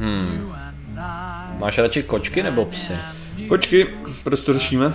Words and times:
Hmm. 0.00 0.52
Máš 1.58 1.78
radši 1.78 2.02
kočky 2.02 2.42
nebo 2.42 2.64
psy? 2.64 2.92
Kočky, 3.48 3.86
proč 4.24 4.40
to 4.40 4.52
řešíme? 4.52 4.94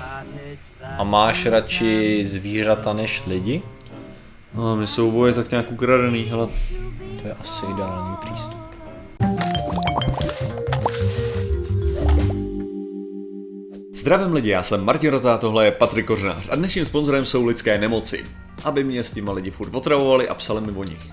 A 0.97 1.03
máš 1.03 1.45
radši 1.45 2.25
zvířata 2.25 2.93
než 2.93 3.23
lidi? 3.27 3.61
No, 4.53 4.75
my 4.75 4.87
jsou 4.87 5.09
oboje 5.09 5.33
tak 5.33 5.51
nějak 5.51 5.71
ukradený, 5.71 6.23
hele. 6.23 6.47
To 7.21 7.27
je 7.27 7.33
asi 7.33 7.65
ideální 7.65 8.15
přístup. 8.25 8.57
Zdravím 13.93 14.33
lidi, 14.33 14.49
já 14.49 14.63
jsem 14.63 14.85
Martin 14.85 15.11
Rota, 15.11 15.37
tohle 15.37 15.65
je 15.65 15.71
Patrik 15.71 16.05
Kořnář 16.05 16.47
a 16.49 16.55
dnešním 16.55 16.85
sponzorem 16.85 17.25
jsou 17.25 17.45
lidské 17.45 17.77
nemoci. 17.77 18.25
Aby 18.63 18.83
mě 18.83 19.03
s 19.03 19.11
těma 19.11 19.31
lidi 19.31 19.51
furt 19.51 19.75
otravovali 19.75 20.29
a 20.29 20.33
psali 20.33 20.61
mi 20.61 20.71
o 20.71 20.83
nich. 20.83 21.11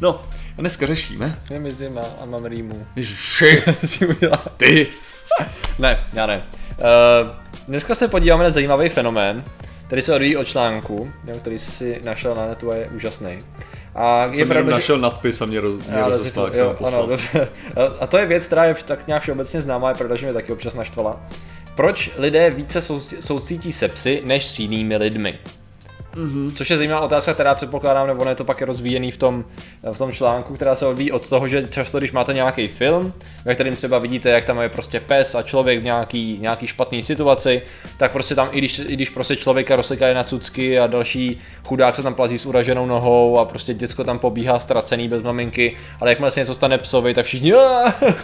No, 0.00 0.20
a 0.58 0.60
dneska 0.60 0.86
řešíme. 0.86 1.38
Je 1.50 1.58
mi 1.58 1.70
zima 1.70 2.02
a 2.22 2.24
mám 2.24 2.44
rýmu. 2.44 2.86
Ježiši, 2.96 3.62
ty. 4.56 4.88
Ne, 5.78 5.98
já 6.12 6.26
ne. 6.26 6.46
Uh, 6.78 7.30
dneska 7.68 7.94
se 7.94 8.08
podíváme 8.08 8.44
na 8.44 8.50
zajímavý 8.50 8.88
fenomén, 8.88 9.44
který 9.86 10.02
se 10.02 10.14
odvíjí 10.14 10.36
od 10.36 10.44
článku, 10.44 11.12
jo, 11.26 11.34
který 11.38 11.58
si 11.58 12.00
našel 12.04 12.34
na 12.34 12.46
netu 12.46 12.72
a 12.72 12.76
je 12.76 12.88
úžasný. 12.96 13.38
A 13.94 14.24
je 14.24 14.32
jsem 14.32 14.48
pravda, 14.48 14.70
našel 14.70 14.96
že... 14.96 15.02
nadpis 15.02 15.40
a 15.42 15.46
mě, 15.46 15.60
roz, 15.60 15.86
mě 15.86 16.02
rozesmál, 16.04 16.46
jak 16.46 16.54
jsem 16.54 16.86
ano. 16.86 17.08
A 18.00 18.06
to 18.06 18.18
je 18.18 18.26
věc, 18.26 18.46
která 18.46 18.64
je 18.64 18.74
tak 18.84 19.06
nějak 19.06 19.22
všeobecně 19.22 19.62
známá, 19.62 19.88
je 19.88 19.94
pravda, 19.94 20.16
že 20.16 20.26
mě 20.26 20.34
taky 20.34 20.52
občas 20.52 20.74
naštvala. 20.74 21.20
Proč 21.74 22.10
lidé 22.16 22.50
více 22.50 22.80
soucítí 23.20 23.72
se 23.72 23.88
psy 23.88 24.22
než 24.24 24.46
s 24.46 24.58
jinými 24.58 24.96
lidmi? 24.96 25.38
Mm-hmm. 26.14 26.52
Což 26.56 26.70
je 26.70 26.76
zajímavá 26.76 27.00
otázka, 27.00 27.34
která 27.34 27.54
předpokládám, 27.54 28.06
nebo 28.06 28.20
ono 28.20 28.30
je 28.30 28.36
to 28.36 28.44
pak 28.44 28.62
rozvíjený 28.62 29.10
v 29.10 29.16
tom, 29.16 29.44
v 29.92 29.98
tom 29.98 30.12
článku, 30.12 30.54
která 30.54 30.74
se 30.74 30.86
odvíjí 30.86 31.12
od 31.12 31.28
toho, 31.28 31.48
že 31.48 31.68
často, 31.68 31.98
když 31.98 32.12
máte 32.12 32.34
nějaký 32.34 32.68
film, 32.68 33.12
ve 33.44 33.54
kterém 33.54 33.76
třeba 33.76 33.98
vidíte, 33.98 34.30
jak 34.30 34.44
tam 34.44 34.60
je 34.60 34.68
prostě 34.68 35.00
pes 35.00 35.34
a 35.34 35.42
člověk 35.42 35.80
v 35.80 35.84
nějaký, 35.84 36.38
nějaký 36.40 36.66
špatný 36.66 37.02
situaci, 37.02 37.62
tak 37.96 38.12
prostě 38.12 38.34
tam, 38.34 38.48
i 38.52 38.58
když, 38.58 38.78
i 38.78 38.92
když 38.92 39.10
prostě 39.10 39.36
člověka 39.36 39.76
rozsekají 39.76 40.14
na 40.14 40.24
cucky 40.24 40.78
a 40.78 40.86
další 40.86 41.40
chudák 41.64 41.96
se 41.96 42.02
tam 42.02 42.14
plazí 42.14 42.38
s 42.38 42.46
uraženou 42.46 42.86
nohou 42.86 43.38
a 43.38 43.44
prostě 43.44 43.74
děcko 43.74 44.04
tam 44.04 44.18
pobíhá 44.18 44.58
ztracený 44.58 45.08
bez 45.08 45.22
maminky, 45.22 45.76
ale 46.00 46.10
jakmile 46.10 46.30
se 46.30 46.40
něco 46.40 46.54
stane 46.54 46.78
psovi, 46.78 47.14
tak 47.14 47.26
všichni, 47.26 47.52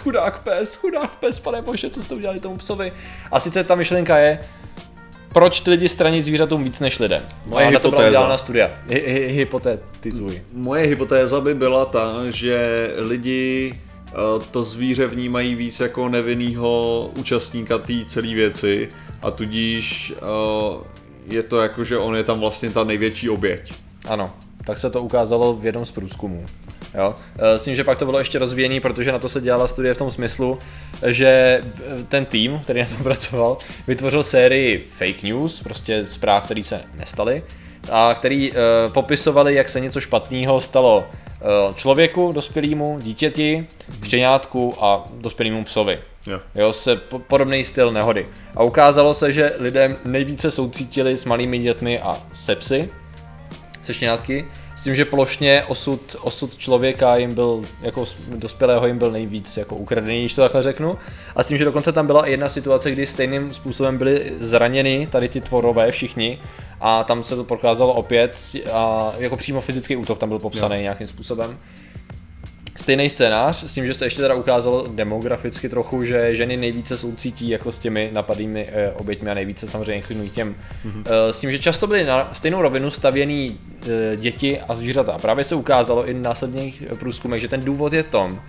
chudák 0.02 0.38
pes, 0.38 0.76
chudák 0.76 1.16
pes, 1.16 1.40
pane 1.40 1.62
bože, 1.62 1.90
co 1.90 2.02
jste 2.02 2.14
udělali 2.14 2.40
tomu 2.40 2.56
psovi. 2.56 2.92
A 3.30 3.40
sice 3.40 3.64
ta 3.64 3.74
myšlenka 3.74 4.18
je, 4.18 4.38
proč 5.34 5.60
ty 5.60 5.70
lidi 5.70 5.88
straní 5.88 6.22
zvířatům 6.22 6.64
víc 6.64 6.80
než 6.80 6.98
lidem? 6.98 7.22
Moje 7.46 7.66
hypotéza. 7.66 8.02
to 8.02 8.10
byla 8.10 8.28
na 8.28 8.38
studia. 8.38 8.70
Hy, 8.88 9.02
hy, 9.06 9.32
hypotetizuj. 9.32 10.42
Moje 10.52 10.86
hypotéza 10.86 11.40
by 11.40 11.54
byla 11.54 11.84
ta, 11.84 12.12
že 12.30 12.90
lidi 12.98 13.74
eh, 14.08 14.14
to 14.50 14.62
zvíře 14.62 15.06
vnímají 15.06 15.54
víc 15.54 15.80
jako 15.80 16.08
nevinnýho 16.08 17.10
účastníka 17.18 17.78
té 17.78 18.04
celé 18.06 18.34
věci 18.34 18.88
a 19.22 19.30
tudíž 19.30 20.14
eh, 20.16 20.84
je 21.26 21.42
to 21.42 21.60
jako, 21.60 21.84
že 21.84 21.98
on 21.98 22.16
je 22.16 22.24
tam 22.24 22.40
vlastně 22.40 22.70
ta 22.70 22.84
největší 22.84 23.30
oběť. 23.30 23.72
Ano, 24.08 24.32
tak 24.64 24.78
se 24.78 24.90
to 24.90 25.02
ukázalo 25.02 25.56
v 25.56 25.66
jednom 25.66 25.84
z 25.84 25.90
průzkumů. 25.90 26.46
Jo? 26.94 27.14
Eh, 27.38 27.58
s 27.58 27.64
tím, 27.64 27.76
že 27.76 27.84
pak 27.84 27.98
to 27.98 28.04
bylo 28.04 28.18
ještě 28.18 28.38
rozvíjený, 28.38 28.80
protože 28.80 29.12
na 29.12 29.18
to 29.18 29.28
se 29.28 29.40
dělala 29.40 29.66
studie 29.66 29.94
v 29.94 29.98
tom 29.98 30.10
smyslu, 30.10 30.58
že 31.06 31.26
eh, 31.28 32.04
ten 32.08 32.24
tým, 32.24 32.60
který 32.64 32.80
na 32.80 32.86
tom 32.86 32.98
pracoval, 33.02 33.58
vytvořil 33.86 34.22
sérii 34.22 34.88
fake 34.98 35.22
news, 35.22 35.62
prostě 35.62 36.06
zpráv, 36.06 36.44
které 36.44 36.62
se 36.62 36.80
nestaly, 36.98 37.42
a 37.90 38.14
který 38.14 38.50
uh, 38.50 38.56
popisovali, 38.92 39.54
jak 39.54 39.68
se 39.68 39.80
něco 39.80 40.00
špatného 40.00 40.60
stalo 40.60 40.98
uh, 41.68 41.74
člověku, 41.74 42.32
dospělému, 42.32 42.98
dítěti, 43.02 43.66
štěňátku 44.02 44.74
a 44.80 45.04
dospělému 45.14 45.64
psovi. 45.64 45.98
Jo. 46.26 46.40
jo, 46.54 46.72
se 46.72 46.96
po, 46.96 47.18
podobný 47.18 47.64
styl 47.64 47.92
nehody. 47.92 48.28
A 48.56 48.62
ukázalo 48.62 49.14
se, 49.14 49.32
že 49.32 49.52
lidé 49.58 49.96
nejvíce 50.04 50.50
soucítili 50.50 51.16
s 51.16 51.24
malými 51.24 51.58
dětmi 51.58 52.00
a 52.00 52.22
se 52.34 52.56
psy, 52.56 52.90
se 53.82 53.94
štěňátky, 53.94 54.44
tím, 54.84 54.96
že 54.96 55.04
plošně 55.04 55.64
osud, 55.68 56.16
osud 56.20 56.56
člověka 56.56 57.16
jim 57.16 57.34
byl, 57.34 57.62
jako 57.82 58.06
dospělého 58.36 58.86
jim 58.86 58.98
byl 58.98 59.10
nejvíc 59.10 59.56
jako 59.56 59.76
ukradený, 59.76 60.20
když 60.20 60.34
to 60.34 60.42
takhle 60.42 60.62
řeknu. 60.62 60.98
A 61.36 61.42
s 61.42 61.46
tím, 61.46 61.58
že 61.58 61.64
dokonce 61.64 61.92
tam 61.92 62.06
byla 62.06 62.26
jedna 62.26 62.48
situace, 62.48 62.90
kdy 62.90 63.06
stejným 63.06 63.54
způsobem 63.54 63.98
byli 63.98 64.32
zraněni 64.38 65.06
tady 65.06 65.28
ty 65.28 65.40
tvorové 65.40 65.90
všichni 65.90 66.38
a 66.80 67.04
tam 67.04 67.24
se 67.24 67.36
to 67.36 67.44
prokázalo 67.44 67.92
opět 67.92 68.40
a 68.72 69.12
jako 69.18 69.36
přímo 69.36 69.60
fyzický 69.60 69.96
útok 69.96 70.18
tam 70.18 70.28
byl 70.28 70.38
popsaný 70.38 70.76
jo. 70.76 70.82
nějakým 70.82 71.06
způsobem. 71.06 71.58
Stejný 72.76 73.10
scénář, 73.10 73.64
s 73.64 73.74
tím, 73.74 73.86
že 73.86 73.94
se 73.94 74.06
ještě 74.06 74.22
teda 74.22 74.34
ukázalo 74.34 74.86
demograficky 74.88 75.68
trochu, 75.68 76.04
že 76.04 76.36
ženy 76.36 76.56
nejvíce 76.56 76.98
soucítí 76.98 77.48
jako 77.48 77.72
s 77.72 77.78
těmi 77.78 78.10
napadými 78.12 78.68
e, 78.72 78.90
oběťmi 78.90 79.30
a 79.30 79.34
nejvíce 79.34 79.68
samozřejmě 79.68 79.94
inklinují 79.94 80.30
těm. 80.30 80.54
Mm-hmm. 80.86 81.02
E, 81.06 81.32
s 81.32 81.40
tím, 81.40 81.52
že 81.52 81.58
často 81.58 81.86
byly 81.86 82.04
na 82.04 82.30
stejnou 82.32 82.62
rovinu 82.62 82.90
stavěný 82.90 83.58
e, 84.12 84.16
děti 84.16 84.60
a 84.68 84.74
zvířata. 84.74 85.12
A 85.12 85.18
právě 85.18 85.44
se 85.44 85.54
ukázalo 85.54 86.08
i 86.08 86.14
v 86.14 86.22
následných 86.22 86.82
průzkumech, 86.98 87.40
že 87.40 87.48
ten 87.48 87.60
důvod 87.60 87.92
je 87.92 88.02
tom, 88.02 88.40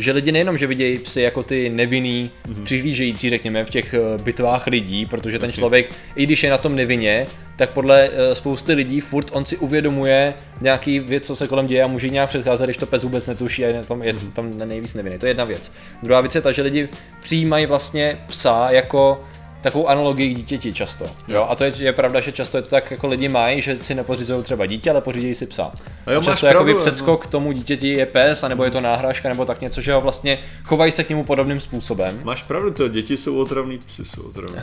že 0.00 0.12
lidi 0.12 0.32
nejenom, 0.32 0.58
že 0.58 0.66
vidějí 0.66 0.98
psy 0.98 1.22
jako 1.22 1.42
ty 1.42 1.70
nevinný, 1.70 2.30
mm-hmm. 2.48 2.62
přihlížející, 2.62 3.30
řekněme, 3.30 3.64
v 3.64 3.70
těch 3.70 3.94
bitvách 4.24 4.66
lidí, 4.66 5.06
protože 5.06 5.38
ten 5.38 5.52
člověk, 5.52 5.90
i 6.16 6.26
když 6.26 6.42
je 6.42 6.50
na 6.50 6.58
tom 6.58 6.76
nevinně, 6.76 7.26
tak 7.56 7.70
podle 7.70 8.08
uh, 8.08 8.14
spousty 8.32 8.72
lidí 8.72 9.00
furt 9.00 9.30
on 9.32 9.44
si 9.44 9.56
uvědomuje 9.56 10.34
nějaký 10.60 11.00
věc, 11.00 11.26
co 11.26 11.36
se 11.36 11.48
kolem 11.48 11.66
děje 11.66 11.82
a 11.82 11.86
může 11.86 12.08
nějak 12.08 12.28
předcházet, 12.28 12.66
když 12.66 12.76
to 12.76 12.86
pes 12.86 13.02
vůbec 13.02 13.26
netuší 13.26 13.64
a 13.64 13.68
je 13.68 13.84
tam, 13.84 14.02
je 14.02 14.14
tam 14.32 14.58
nejvíc 14.58 14.94
nevinný. 14.94 15.18
To 15.18 15.26
je 15.26 15.30
jedna 15.30 15.44
věc. 15.44 15.72
Druhá 16.02 16.20
věc 16.20 16.34
je 16.34 16.40
ta, 16.40 16.52
že 16.52 16.62
lidi 16.62 16.88
přijímají 17.20 17.66
vlastně 17.66 18.18
psa 18.26 18.66
jako 18.70 19.24
takovou 19.62 19.88
analogii 19.88 20.34
k 20.34 20.36
dítěti 20.36 20.72
často. 20.72 21.06
Jo? 21.28 21.46
A 21.48 21.54
to 21.54 21.64
je, 21.64 21.72
je, 21.76 21.92
pravda, 21.92 22.20
že 22.20 22.32
často 22.32 22.56
je 22.58 22.62
to 22.62 22.70
tak, 22.70 22.90
jako 22.90 23.06
lidi 23.06 23.28
mají, 23.28 23.62
že 23.62 23.76
si 23.80 23.94
nepořizují 23.94 24.42
třeba 24.42 24.66
dítě, 24.66 24.90
ale 24.90 25.00
pořídí 25.00 25.34
si 25.34 25.46
psa. 25.46 25.70
A 26.06 26.12
jo, 26.12 26.22
často 26.22 26.46
jako 26.46 26.74
předskok 26.74 27.26
k 27.26 27.30
tomu 27.30 27.52
dítěti 27.52 27.88
je 27.88 28.06
pes, 28.06 28.44
anebo 28.44 28.64
je 28.64 28.70
to 28.70 28.80
náhražka, 28.80 29.28
nebo 29.28 29.44
tak 29.44 29.60
něco, 29.60 29.80
že 29.80 29.92
ho 29.92 30.00
vlastně 30.00 30.38
chovají 30.64 30.92
se 30.92 31.04
k 31.04 31.08
němu 31.08 31.24
podobným 31.24 31.60
způsobem. 31.60 32.20
Máš 32.24 32.42
pravdu, 32.42 32.70
to 32.70 32.88
děti 32.88 33.16
jsou 33.16 33.36
otravný, 33.36 33.78
psy 33.78 34.04
jsou 34.04 34.22
otravný. 34.22 34.58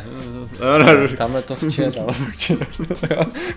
Tam 1.17 1.37
to 1.45 1.55
vče, 1.55 1.91
tam 1.91 2.05
vče. 2.31 2.57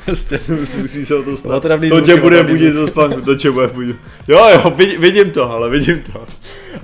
Prostě 0.04 0.40
musí 0.80 1.06
se 1.06 1.14
o 1.14 1.22
to 1.22 1.36
stát. 1.36 1.62
to 1.88 2.00
tě 2.00 2.16
bude 2.16 2.42
budit 2.42 2.74
do 2.74 2.86
spánku, 2.86 3.20
to 3.20 3.34
tě 3.34 3.50
bude 3.50 3.66
budit. 3.66 3.96
Jo, 4.28 4.48
jo, 4.52 4.70
vidím 4.98 5.30
to, 5.30 5.52
ale 5.52 5.70
vidím 5.70 6.02
to. 6.12 6.26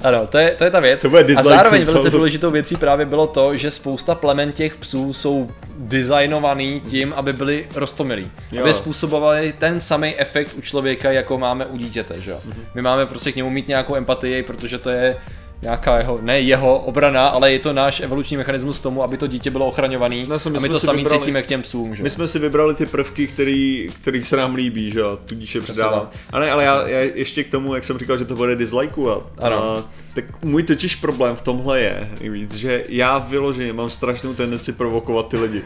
Ano, 0.03 0.27
to 0.27 0.39
je, 0.39 0.51
to 0.59 0.65
je 0.65 0.71
ta 0.71 0.81
věc. 0.81 1.07
a 1.37 1.43
zároveň 1.43 1.85
velice 1.85 2.11
důležitou 2.11 2.51
věcí 2.51 2.77
právě 2.77 3.07
bylo 3.07 3.27
to, 3.27 3.57
že 3.57 3.71
spousta 3.71 4.15
plemen 4.15 4.46
těch 4.53 4.77
psů 4.77 5.13
jsou 5.13 5.49
designovaný 5.79 6.83
tím, 6.91 7.13
aby 7.13 7.33
byli 7.33 7.69
rostomilí. 7.75 8.31
Jo. 8.53 8.63
Aby 8.63 8.75
způsobovali 8.75 9.55
ten 9.59 9.81
samý 9.81 10.17
efekt 10.17 10.55
u 10.59 10.61
člověka, 10.61 11.13
jako 11.13 11.39
máme 11.39 11.67
u 11.67 11.77
dítěte, 11.77 12.21
že 12.21 12.31
jo. 12.31 12.41
Mm-hmm. 12.49 12.65
My 12.75 12.83
máme 12.83 13.07
prostě 13.07 13.33
k 13.33 13.37
němu 13.37 13.51
mít 13.51 13.69
nějakou 13.69 13.97
empatii, 13.97 14.43
protože 14.43 14.79
to 14.79 14.91
je 14.91 15.17
nějaká 15.63 15.99
jeho, 15.99 16.19
ne 16.23 16.41
jeho 16.41 16.79
obrana, 16.79 17.29
ale 17.29 17.53
je 17.53 17.59
to 17.59 17.73
náš 17.73 18.01
evoluční 18.01 18.37
mechanismus 18.37 18.81
tomu, 18.81 19.03
aby 19.03 19.17
to 19.17 19.27
dítě 19.27 19.51
bylo 19.51 19.67
ochraňovaný 19.67 20.27
no, 20.29 20.37
a 20.57 20.61
my 20.61 20.69
to 20.69 20.81
sami 20.81 20.99
vybrali, 20.99 21.21
cítíme 21.21 21.43
k 21.43 21.47
těm 21.47 21.63
psům. 21.63 21.95
Že? 21.95 22.03
My 22.03 22.11
jsme 22.11 22.29
si 22.29 22.39
vybrali 22.39 22.75
ty 22.75 22.87
prvky, 22.87 23.27
který, 23.27 23.89
který 24.01 24.25
se 24.25 24.37
nám 24.37 24.55
líbí, 24.55 24.91
že 24.91 25.01
jo, 25.01 25.19
tudíž 25.25 25.55
je 25.55 25.61
předávám. 25.61 26.11
Ale, 26.31 26.47
ne, 26.47 26.53
ale 26.53 26.65
já, 26.65 26.89
já, 26.89 26.99
ještě 26.99 27.45
k 27.45 27.51
tomu, 27.51 27.75
jak 27.75 27.85
jsem 27.85 27.99
říkal, 27.99 28.19
že 28.19 28.25
to 28.25 28.37
bude 28.37 28.57
dislikeovat. 28.57 29.23
Ano. 29.39 29.63
A, 29.63 29.85
tak 30.15 30.43
můj 30.45 30.63
totiž 30.63 30.97
problém 30.97 31.37
v 31.37 31.43
tomhle 31.43 31.81
je, 31.81 32.11
víc, 32.21 32.55
že 32.55 32.85
já 32.89 33.19
vyloženě 33.19 33.73
mám 33.73 33.91
strašnou 33.91 34.35
tendenci 34.35 34.73
provokovat 34.73 35.29
ty 35.29 35.37
lidi. 35.37 35.63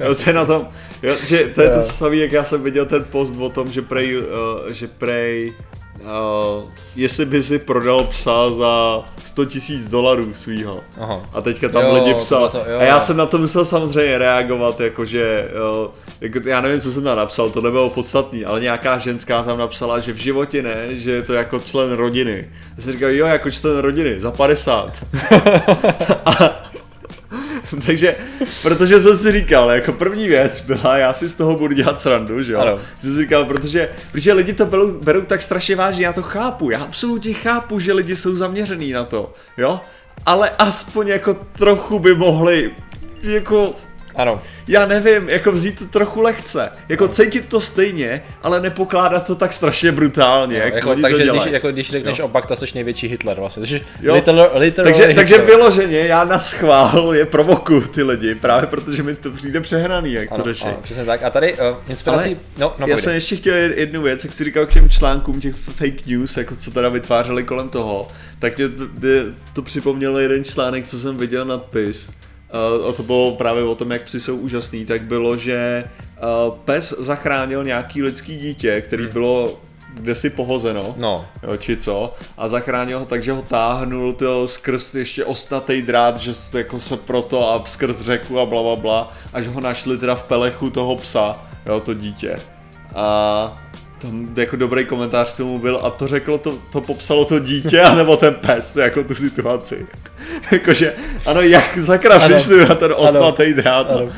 Jo, 0.00 0.14
to 0.14 0.22
je 0.26 0.32
na 0.32 0.44
tom, 0.44 0.68
jo, 1.02 1.16
že 1.24 1.38
to 1.54 1.62
je 1.62 1.70
to 1.70 1.82
samé, 1.82 2.16
jak 2.16 2.32
já 2.32 2.44
jsem 2.44 2.62
viděl 2.62 2.86
ten 2.86 3.04
post 3.04 3.36
o 3.38 3.48
tom, 3.48 3.68
že 3.68 3.82
prej, 3.82 4.18
uh, 4.18 4.24
že 4.68 4.88
prej 4.88 5.54
uh, 6.00 6.70
jestli 6.96 7.26
by 7.26 7.42
si 7.42 7.58
prodal 7.58 8.04
psa 8.04 8.50
za 8.50 9.04
100 9.24 9.44
tisíc 9.44 9.88
dolarů 9.88 10.34
svýho. 10.34 10.80
Aha. 11.00 11.22
A 11.32 11.40
teďka 11.40 11.68
tam 11.68 11.82
jo, 11.82 11.94
lidi 11.94 12.14
psal. 12.14 12.48
To, 12.48 12.58
jo. 12.58 12.78
A 12.78 12.82
já 12.82 13.00
jsem 13.00 13.16
na 13.16 13.26
to 13.26 13.38
musel 13.38 13.64
samozřejmě 13.64 14.18
reagovat, 14.18 14.80
jakože, 14.80 15.48
uh, 15.82 15.90
jako, 16.20 16.48
já 16.48 16.60
nevím, 16.60 16.80
co 16.80 16.92
jsem 16.92 17.04
tam 17.04 17.16
napsal, 17.16 17.50
to 17.50 17.60
nebylo 17.60 17.90
podstatný, 17.90 18.44
ale 18.44 18.60
nějaká 18.60 18.98
ženská 18.98 19.42
tam 19.42 19.58
napsala, 19.58 20.00
že 20.00 20.12
v 20.12 20.16
životě 20.16 20.62
ne, 20.62 20.86
že 20.90 21.10
je 21.10 21.22
to 21.22 21.32
jako 21.32 21.60
člen 21.60 21.92
rodiny. 21.92 22.48
Já 22.76 22.82
jsem 22.82 22.92
říkal, 22.92 23.10
jo, 23.10 23.26
jako 23.26 23.50
člen 23.50 23.78
rodiny, 23.78 24.20
za 24.20 24.30
50. 24.30 25.04
a, 26.24 26.59
Takže, 27.86 28.16
protože 28.62 29.00
jsem 29.00 29.16
si 29.16 29.32
říkal, 29.32 29.70
jako 29.70 29.92
první 29.92 30.28
věc 30.28 30.60
byla, 30.60 30.98
já 30.98 31.12
si 31.12 31.28
z 31.28 31.34
toho 31.34 31.56
budu 31.56 31.74
dělat 31.74 32.00
srandu, 32.00 32.42
že 32.42 32.52
jo? 32.52 32.60
Ano. 32.60 32.78
Jsem 32.98 33.14
si 33.14 33.20
říkal, 33.20 33.44
protože, 33.44 33.88
protože 34.12 34.32
lidi 34.32 34.52
to 34.52 34.66
berou, 34.66 34.92
berou 34.92 35.20
tak 35.20 35.42
strašně 35.42 35.76
vážně, 35.76 36.06
já 36.06 36.12
to 36.12 36.22
chápu, 36.22 36.70
já 36.70 36.82
absolutně 36.82 37.34
chápu, 37.34 37.78
že 37.78 37.92
lidi 37.92 38.16
jsou 38.16 38.36
zaměřený 38.36 38.92
na 38.92 39.04
to, 39.04 39.34
jo? 39.56 39.80
Ale 40.26 40.50
aspoň 40.50 41.08
jako 41.08 41.34
trochu 41.34 41.98
by 41.98 42.14
mohli, 42.14 42.70
jako 43.22 43.74
Ano. 44.20 44.40
Já 44.68 44.86
nevím, 44.86 45.28
jako 45.28 45.52
vzít 45.52 45.78
to 45.78 45.84
trochu 45.84 46.20
lehce. 46.20 46.70
Jako 46.88 47.08
cítit 47.08 47.48
to 47.48 47.60
stejně, 47.60 48.22
ale 48.42 48.60
nepokládat 48.60 49.26
to 49.26 49.34
tak 49.34 49.52
strašně 49.52 49.92
brutálně, 49.92 50.58
No, 50.58 50.64
jak 50.64 50.74
jako, 50.74 50.90
oni 50.90 51.02
takže 51.02 51.26
to 51.26 51.32
když, 51.32 51.52
jako, 51.52 51.72
když 51.72 51.90
řekneš 51.90 52.18
Jo. 52.18 52.24
opak, 52.24 52.46
tak 52.46 52.58
jsi 52.58 52.66
největší 52.74 53.08
Hitler 53.08 53.36
vlastně. 53.36 53.60
Takže, 53.60 53.80
Jo. 54.02 54.14
literal, 54.14 54.50
literal 54.54 54.84
takže, 54.92 55.06
Hitler. 55.06 55.16
takže 55.28 55.44
vyloženě 55.46 55.98
já 55.98 56.24
na 56.24 56.38
schvál 56.40 57.14
je 57.14 57.26
provokuju 57.26 57.80
ty 57.80 58.02
lidi, 58.02 58.34
právě 58.34 58.66
protože 58.66 59.02
mi 59.02 59.14
to 59.14 59.30
přijde 59.30 59.60
přehraný, 59.60 60.12
jak 60.12 60.32
ano, 60.32 60.42
to 60.44 60.50
řeší. 60.50 60.66
přesně 60.82 61.04
tak. 61.04 61.22
A 61.22 61.30
tady 61.30 61.54
uh, 61.54 61.58
inspirací, 61.88 62.28
Ale 62.28 62.36
no, 62.58 62.74
no 62.78 62.86
já 62.86 62.98
jsem 62.98 63.14
ještě 63.14 63.36
chtěl 63.36 63.54
jednu 63.54 64.02
věc, 64.02 64.24
jak 64.24 64.32
jsi 64.32 64.44
říkal 64.44 64.66
k 64.66 64.72
těm 64.72 64.88
článkům 64.88 65.40
těch 65.40 65.54
fake 65.54 66.06
news, 66.06 66.36
jako 66.36 66.56
co 66.56 66.70
teda 66.70 66.88
vytvářeli 66.88 67.44
kolem 67.44 67.68
toho, 67.68 68.08
tak 68.38 68.58
mě 68.58 68.68
to, 68.68 68.84
to 69.52 69.62
připomněl 69.62 70.18
jeden 70.18 70.44
článek, 70.44 70.86
co 70.86 70.98
jsem 70.98 71.16
viděl 71.16 71.44
nadpis. 71.44 72.12
Uh, 72.80 72.88
a 72.88 72.92
to 72.92 73.02
bylo 73.02 73.36
právě 73.36 73.64
o 73.64 73.74
tom, 73.74 73.90
jak 73.90 74.02
psi 74.02 74.20
jsou 74.20 74.36
úžasný, 74.36 74.84
tak 74.84 75.02
bylo, 75.02 75.36
že 75.36 75.84
uh, 75.84 76.54
pes 76.64 76.94
zachránil 76.98 77.64
nějaký 77.64 78.02
lidský 78.02 78.36
dítě, 78.36 78.80
který 78.80 79.06
bylo 79.06 79.58
kde 79.94 80.14
si 80.14 80.30
pohozeno, 80.30 80.94
No, 80.98 81.26
jo, 81.42 81.56
či 81.56 81.76
co, 81.76 82.14
a 82.38 82.48
zachránil 82.48 82.98
ho 82.98 83.04
tak, 83.04 83.22
že 83.22 83.32
ho 83.32 83.42
táhnul 83.42 84.12
to 84.12 84.48
skrz 84.48 84.94
ještě 84.94 85.24
ostnatý 85.24 85.82
drát, 85.82 86.16
že 86.16 86.32
jako 86.54 86.80
se 86.80 86.96
proto 86.96 87.54
a 87.54 87.64
skrz 87.66 88.00
řeku 88.00 88.40
a 88.40 88.46
bla, 88.46 88.62
bla, 88.62 88.76
bla, 88.76 89.12
až 89.32 89.46
ho 89.46 89.60
našli 89.60 89.98
teda 89.98 90.14
v 90.14 90.24
pelechu 90.24 90.70
toho 90.70 90.96
psa, 90.96 91.44
jo, 91.66 91.80
to 91.80 91.94
dítě. 91.94 92.36
A 92.94 93.62
tam 94.00 94.28
jako 94.36 94.56
dobrý 94.56 94.86
komentář 94.86 95.34
k 95.34 95.36
tomu 95.36 95.58
byl 95.58 95.80
a 95.82 95.90
to 95.90 96.06
řeklo, 96.06 96.38
to, 96.38 96.58
to 96.72 96.80
popsalo 96.80 97.24
to 97.24 97.38
dítě, 97.38 97.80
anebo 97.82 98.16
ten 98.16 98.34
pes, 98.34 98.76
jako 98.76 99.04
tu 99.04 99.14
situaci. 99.14 99.86
Jakože, 100.52 100.92
ano, 101.26 101.40
jak 101.40 101.78
Ano. 102.10 102.20
přišli 102.28 102.68
na 102.68 102.74
ten 102.74 102.92
ostnatý 102.96 103.54
drát. 103.54 103.90
no. 103.90 103.96
ano. 103.98 104.08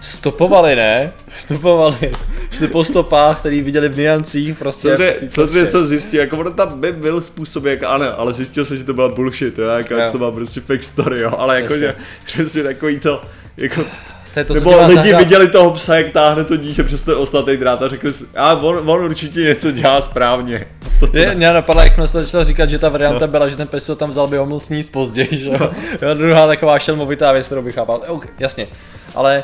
Stopovali, 0.00 0.76
ne? 0.76 1.12
Stopovali. 1.34 2.12
Šli 2.50 2.68
po 2.68 2.84
stopách, 2.84 3.40
který 3.40 3.60
viděli 3.60 3.88
v 3.88 3.98
niancích, 3.98 4.58
prostě. 4.58 4.88
Samozřejmě 4.88 5.28
cestě. 5.28 5.66
co 5.66 5.86
zjistil, 5.86 6.20
jako 6.20 6.38
ono 6.38 6.50
tam 6.50 6.80
by 6.80 6.92
byl 6.92 7.20
způsob, 7.20 7.64
jak 7.64 7.82
ano, 7.82 8.20
ale 8.20 8.34
zjistil 8.34 8.64
se, 8.64 8.76
že 8.76 8.84
to 8.84 8.94
byla 8.94 9.08
bullshit, 9.08 9.58
jo, 9.58 9.68
jako 9.68 9.94
Jo. 9.94 10.12
to 10.12 10.18
má 10.18 10.30
prostě 10.30 10.60
fake 10.60 10.82
story, 10.82 11.20
jo, 11.20 11.32
ale 11.38 11.60
jako, 11.60 11.72
Jasně. 11.74 11.86
že 11.86 11.94
přesně 12.24 12.62
takový 12.62 13.00
to, 13.00 13.22
jako, 13.56 13.84
To 14.34 14.40
je 14.40 14.44
to, 14.44 14.54
nebo 14.54 14.70
lidi 14.86 14.94
zahrá- 14.94 15.18
viděli 15.18 15.48
toho 15.48 15.70
psa, 15.70 15.96
jak 15.96 16.08
táhne 16.12 16.44
to 16.44 16.56
dítě 16.56 16.84
přes 16.84 17.02
ten 17.02 17.14
ostatný 17.14 17.56
drát 17.56 17.82
a 17.82 17.88
řekli 17.88 18.12
si, 18.12 18.24
a 18.36 18.54
on, 18.54 18.90
on 18.90 19.04
určitě 19.04 19.40
něco 19.40 19.70
dělá 19.72 20.00
správně. 20.00 20.66
Mě, 21.12 21.32
mě 21.34 21.52
napadla, 21.52 21.84
jak 21.84 21.94
jsme 21.94 22.08
se 22.08 22.22
začali 22.22 22.44
říkat, 22.44 22.70
že 22.70 22.78
ta 22.78 22.88
varianta 22.88 23.26
byla, 23.26 23.48
že 23.48 23.56
ten 23.56 23.68
pes 23.68 23.88
ho 23.88 23.96
tam 23.96 24.10
vzal, 24.10 24.26
by 24.26 24.36
ho 24.36 24.46
mohl 24.46 24.60
sníst 24.60 24.92
později, 24.92 25.28
že 25.32 25.48
jo. 25.50 25.70
Jo, 26.02 26.14
druhá 26.14 26.46
taková 26.46 26.78
šelmovitá 26.78 27.32
věc, 27.32 27.46
kterou 27.46 27.62
bych 27.62 27.74
chápal. 27.74 28.00
Ok, 28.06 28.26
jasně. 28.38 28.66
Ale 29.14 29.42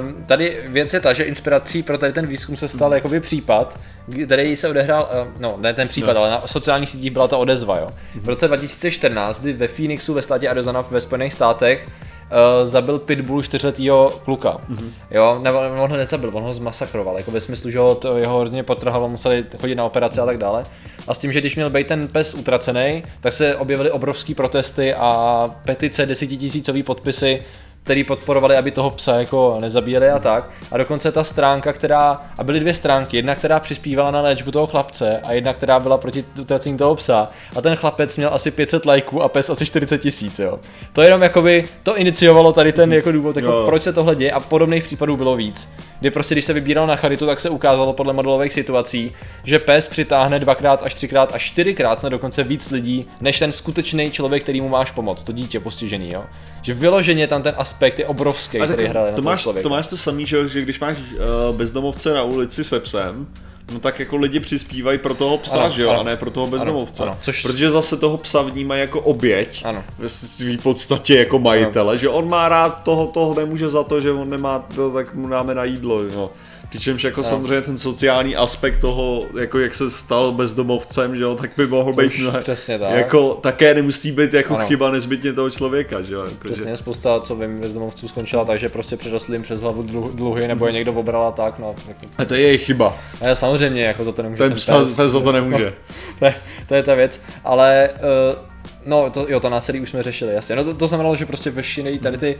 um, 0.00 0.24
tady 0.26 0.60
věc 0.66 0.94
je 0.94 1.00
ta, 1.00 1.12
že 1.12 1.24
inspirací 1.24 1.82
pro 1.82 1.98
tady 1.98 2.12
ten 2.12 2.26
výzkum 2.26 2.56
se 2.56 2.68
stal 2.68 2.94
jakoby 2.94 3.20
případ, 3.20 3.78
který 4.24 4.56
se 4.56 4.68
odehrál, 4.68 5.08
uh, 5.22 5.26
no 5.40 5.56
ne 5.60 5.74
ten 5.74 5.88
případ, 5.88 6.12
No. 6.12 6.20
ale 6.20 6.30
na 6.30 6.42
sociálních 6.46 6.90
sítích 6.90 7.10
byla 7.10 7.28
ta 7.28 7.36
odezva, 7.36 7.78
jo. 7.78 7.88
V 8.22 8.28
roce 8.28 8.48
2014, 8.48 9.40
kdy 9.40 9.52
ve 9.52 9.68
Phoenixu 9.68 10.14
ve 10.14 10.22
státě 10.22 10.48
Arizona 10.48 10.84
ve 10.90 11.00
Spojených 11.00 11.32
státech 11.32 11.88
uh, 12.30 12.68
zabil 12.68 12.98
pitbull 12.98 13.42
čtyřletýho 13.42 14.20
kluka. 14.24 14.50
Mm-hmm. 14.70 14.90
Jo, 15.10 15.38
nebo 15.42 15.58
on 15.58 15.90
ho 15.90 15.96
nezabil, 15.96 16.30
on 16.34 16.42
ho 16.42 16.52
zmasakroval, 16.52 17.16
jako 17.16 17.30
ve 17.30 17.40
smyslu, 17.40 17.70
že 17.70 17.78
ho 17.78 17.94
to 17.94 18.18
jeho 18.18 18.36
hodně 18.36 18.62
potrhalo, 18.62 19.08
museli 19.08 19.44
chodit 19.60 19.74
na 19.74 19.84
operaci 19.84 20.20
a 20.20 20.26
tak 20.26 20.38
dále. 20.38 20.64
A 21.08 21.14
s 21.14 21.18
tím, 21.18 21.32
že 21.32 21.40
když 21.40 21.56
měl 21.56 21.70
být 21.70 21.86
ten 21.86 22.08
pes 22.08 22.34
utracený, 22.34 23.02
tak 23.20 23.32
se 23.32 23.56
objevily 23.56 23.90
obrovské 23.90 24.34
protesty 24.34 24.94
a 24.94 25.50
petice, 25.64 26.06
desetitisícový 26.06 26.82
podpisy, 26.82 27.42
který 27.84 28.04
podporovali, 28.04 28.56
aby 28.56 28.70
toho 28.70 28.90
psa 28.90 29.14
jako 29.18 29.58
nezabíjeli 29.60 30.10
a 30.10 30.18
tak. 30.18 30.50
A 30.72 30.78
dokonce 30.78 31.12
ta 31.12 31.24
stránka, 31.24 31.72
která, 31.72 32.20
a 32.38 32.44
byly 32.44 32.60
dvě 32.60 32.74
stránky, 32.74 33.16
jedna, 33.16 33.34
která 33.34 33.60
přispívala 33.60 34.10
na 34.10 34.20
léčbu 34.20 34.50
toho 34.50 34.66
chlapce 34.66 35.20
a 35.20 35.32
jedna, 35.32 35.52
která 35.52 35.80
byla 35.80 35.98
proti 35.98 36.24
utracení 36.40 36.76
toho 36.76 36.94
psa. 36.94 37.30
A 37.56 37.60
ten 37.60 37.76
chlapec 37.76 38.16
měl 38.16 38.30
asi 38.32 38.50
500 38.50 38.86
lajků 38.86 39.22
a 39.22 39.28
pes 39.28 39.50
asi 39.50 39.66
40 39.66 39.98
tisíc, 39.98 40.38
jo. 40.38 40.58
To 40.92 41.02
jenom 41.02 41.22
jakoby, 41.22 41.64
to 41.82 41.96
iniciovalo 41.96 42.52
tady 42.52 42.72
ten 42.72 42.92
jako 42.92 43.12
důvod, 43.12 43.36
jako 43.36 43.48
Jo. 43.48 43.62
proč 43.66 43.82
se 43.82 43.92
tohle 43.92 44.16
děje 44.16 44.32
a 44.32 44.40
podobných 44.40 44.84
případů 44.84 45.16
bylo 45.16 45.36
víc. 45.36 45.72
Kdy 46.00 46.10
prostě, 46.10 46.34
když 46.34 46.44
se 46.44 46.52
vybíral 46.52 46.86
na 46.86 46.96
charitu, 46.96 47.26
tak 47.26 47.40
se 47.40 47.50
ukázalo 47.50 47.92
podle 47.92 48.12
modelových 48.12 48.52
situací, 48.52 49.12
že 49.44 49.58
pes 49.58 49.88
přitáhne 49.88 50.38
dvakrát 50.38 50.82
až 50.82 50.94
třikrát 50.94 51.34
až 51.34 51.42
čtyřikrát, 51.42 51.98
snad 51.98 52.08
dokonce 52.08 52.42
víc 52.42 52.70
lidí, 52.70 53.08
než 53.20 53.38
ten 53.38 53.52
skutečný 53.52 54.10
člověk, 54.10 54.42
který 54.42 54.60
mu 54.60 54.68
máš 54.68 54.90
pomoct, 54.90 55.24
to 55.24 55.32
dítě 55.32 55.60
postižený, 55.60 56.12
jo. 56.12 56.24
Že 56.62 56.74
vyloženě 56.74 57.26
tam 57.26 57.42
ten 57.42 57.54
aspekt 57.56 57.73
je 57.98 58.06
obrovský, 58.06 58.60
A 58.60 58.66
který 58.66 58.86
hraje 58.86 59.10
na 59.10 59.16
to, 59.16 59.22
máš, 59.22 59.42
člověka. 59.42 59.62
to 59.62 59.74
máš 59.74 59.86
to 59.86 59.96
samý, 59.96 60.26
že, 60.26 60.48
že 60.48 60.60
když 60.62 60.80
máš 60.80 60.96
uh, 60.98 61.56
bezdomovce 61.56 62.12
na 62.14 62.22
ulici 62.22 62.64
se 62.64 62.80
psem, 62.80 63.26
No 63.72 63.80
tak 63.80 64.00
jako 64.00 64.16
lidi 64.16 64.40
přispívají 64.40 64.98
pro 64.98 65.14
toho 65.14 65.38
psa, 65.38 65.60
Ano, 65.60 65.70
že 65.70 65.82
jo, 65.82 65.90
ano. 65.90 66.00
a 66.00 66.02
ne 66.02 66.16
pro 66.16 66.30
toho 66.30 66.46
bezdomovce. 66.46 67.02
Ano, 67.02 67.12
ano, 67.12 67.20
což- 67.22 67.42
Protože 67.42 67.70
zase 67.70 67.96
toho 67.96 68.16
psa 68.18 68.42
vnímají 68.42 68.80
jako 68.80 69.00
oběť, 69.00 69.62
Ano. 69.64 69.84
ve 69.98 70.08
svý 70.08 70.58
podstatě 70.58 71.16
jako 71.18 71.38
majitele, 71.38 71.98
že 71.98 72.08
on 72.08 72.28
má 72.28 72.48
rád 72.48 72.82
toho, 72.82 73.06
toho 73.06 73.34
nemůže 73.34 73.70
za 73.70 73.82
to, 73.82 74.00
že 74.00 74.10
on 74.12 74.30
nemá 74.30 74.58
to, 74.74 74.90
tak 74.90 75.14
mu 75.14 75.28
dáme 75.28 75.54
na 75.54 75.64
jídlo, 75.64 76.02
jo. 76.02 76.30
Přičemž 76.74 77.04
jako 77.04 77.22
samozřejmě 77.22 77.60
ten 77.60 77.78
sociální 77.78 78.36
aspekt 78.36 78.78
toho, 78.80 79.22
jako 79.40 79.58
jak 79.58 79.74
se 79.74 79.90
stal 79.90 80.32
bezdomovcem, 80.32 81.16
že 81.16 81.22
jo, 81.22 81.34
tak 81.34 81.50
by 81.56 81.66
mohl 81.66 81.92
být 81.92 82.06
už 82.06 82.18
mnohem- 82.20 82.42
přesně 82.42 82.78
tak. 82.78 82.90
jako 82.90 83.34
také 83.34 83.74
nemusí 83.74 84.12
být 84.12 84.34
jako 84.34 84.56
Ano. 84.56 84.66
chyba 84.66 84.90
nezbytně 84.90 85.32
toho 85.32 85.50
člověka, 85.50 86.02
že 86.02 86.14
jo. 86.14 86.20
Jako, 86.24 86.48
že- 86.48 86.54
Přesně, 86.54 86.76
spousta, 86.76 87.20
co 87.20 87.36
vím, 87.36 87.60
bezdomovců 87.60 88.08
skončila 88.08 88.44
tak, 88.44 88.58
že 88.58 88.68
prostě 88.68 88.96
přerostli 88.96 89.34
jim 89.34 89.42
přes 89.42 89.60
hlavu 89.60 89.82
dlu- 89.82 90.14
dluhy, 90.14 90.48
nebo 90.48 90.66
je 90.66 90.72
někdo 90.72 90.92
obral 90.92 91.26
a 91.26 91.30
tak, 91.32 91.58
no. 91.58 91.74
Jako, 91.88 92.00
A 92.18 92.24
to 92.24 92.34
je 92.34 92.40
jejich 92.40 92.64
chyba. 92.64 92.96
a 93.30 93.34
samozřejmě, 93.34 93.82
jako 93.84 94.04
to, 94.04 94.12
to 94.12 94.22
nemůže 94.22 94.42
Ten 94.42 94.52
psa, 94.54 94.78
pes 94.80 94.96
za 94.96 95.20
to 95.20 95.32
nemůže. 95.32 95.72
to, 96.18 96.24
je, 96.24 96.34
to 96.68 96.74
je 96.74 96.82
ta 96.82 96.94
věc, 96.94 97.20
ale 97.44 97.88
uh, 98.32 98.38
no 98.86 99.10
to, 99.10 99.26
jo, 99.28 99.40
to 99.40 99.50
násilí 99.50 99.80
už 99.80 99.90
jsme 99.90 100.02
řešili, 100.02 100.34
jasně. 100.34 100.56
No 100.56 100.64
to, 100.64 100.74
to 100.74 100.86
znamenalo, 100.86 101.16
že 101.16 101.26
prostě 101.26 101.50
veškerý 101.50 101.98
tady 101.98 102.18
ty, 102.18 102.38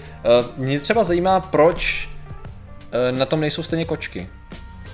uh, 0.57 0.65
mě 0.65 0.81
třeba 0.81 1.05
zajímá, 1.05 1.41
proč 1.41 2.09
na 3.11 3.27
tom 3.27 3.41
nejsou 3.41 3.63
stejně 3.63 3.85
kočky. 3.85 4.29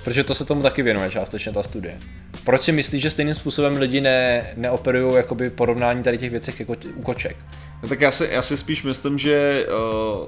Protože 0.03 0.23
to 0.23 0.35
se 0.35 0.45
tomu 0.45 0.61
taky 0.61 0.81
věnuje 0.81 1.11
částečně 1.11 1.51
ta 1.51 1.63
studie. 1.63 1.97
Proč 2.43 2.61
si 2.61 2.71
myslíš, 2.71 3.01
že 3.01 3.09
stejným 3.09 3.35
způsobem 3.35 3.77
lidi 3.77 4.01
ne, 4.01 4.53
neoperují 4.57 5.15
jakoby 5.15 5.49
porovnání 5.49 6.03
tady 6.03 6.17
těch 6.17 6.31
věcech 6.31 6.59
jako 6.59 6.75
u 6.95 7.01
koček? 7.01 7.37
No 7.83 7.89
tak 7.89 8.01
já 8.01 8.11
si, 8.11 8.27
já 8.31 8.41
si 8.41 8.57
spíš 8.57 8.83
myslím, 8.83 9.17
že 9.17 9.65
uh, 10.21 10.27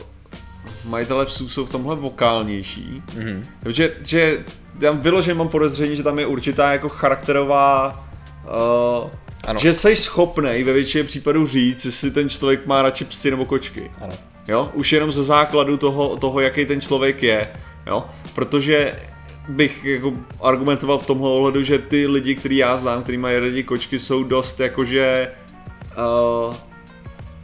majitele 0.85 1.25
psů 1.25 1.49
jsou 1.49 1.65
v 1.65 1.69
tomhle 1.69 1.95
vokálnější. 1.95 3.03
Mm-hmm. 3.15 3.43
Že, 3.67 3.91
že 4.05 4.37
já 4.79 4.91
vyloženě 4.91 5.33
mám 5.33 5.49
podezření, 5.49 5.95
že 5.95 6.03
tam 6.03 6.19
je 6.19 6.25
určitá 6.25 6.71
jako 6.71 6.89
charakterová 6.89 8.05
uh, 9.03 9.09
Ano. 9.43 9.59
že 9.59 9.73
jsi 9.73 9.95
schopnej 9.95 10.63
ve 10.63 10.73
většině 10.73 11.03
případů 11.03 11.47
říct, 11.47 11.85
jestli 11.85 12.11
ten 12.11 12.29
člověk 12.29 12.65
má 12.65 12.81
radši 12.81 13.05
psy 13.05 13.31
nebo 13.31 13.45
kočky. 13.45 13.91
Ano. 14.01 14.13
Jo? 14.47 14.69
Už 14.73 14.91
jenom 14.91 15.11
ze 15.11 15.23
základu 15.23 15.77
toho, 15.77 16.17
toho, 16.17 16.39
jaký 16.39 16.65
ten 16.65 16.81
člověk 16.81 17.23
je. 17.23 17.47
Jo? 17.87 18.05
Protože 18.35 18.95
bych 19.49 19.85
jako 19.85 20.13
argumentoval 20.41 20.99
v 20.99 21.05
tomhle 21.05 21.29
ohledu, 21.29 21.63
že 21.63 21.79
ty 21.79 22.07
lidi, 22.07 22.35
který 22.35 22.57
já 22.57 22.77
znám, 22.77 23.03
který 23.03 23.17
mají 23.17 23.39
rádi 23.39 23.63
kočky, 23.63 23.99
jsou 23.99 24.23
dost 24.23 24.59
jakože 24.59 25.31
uh, 26.47 26.55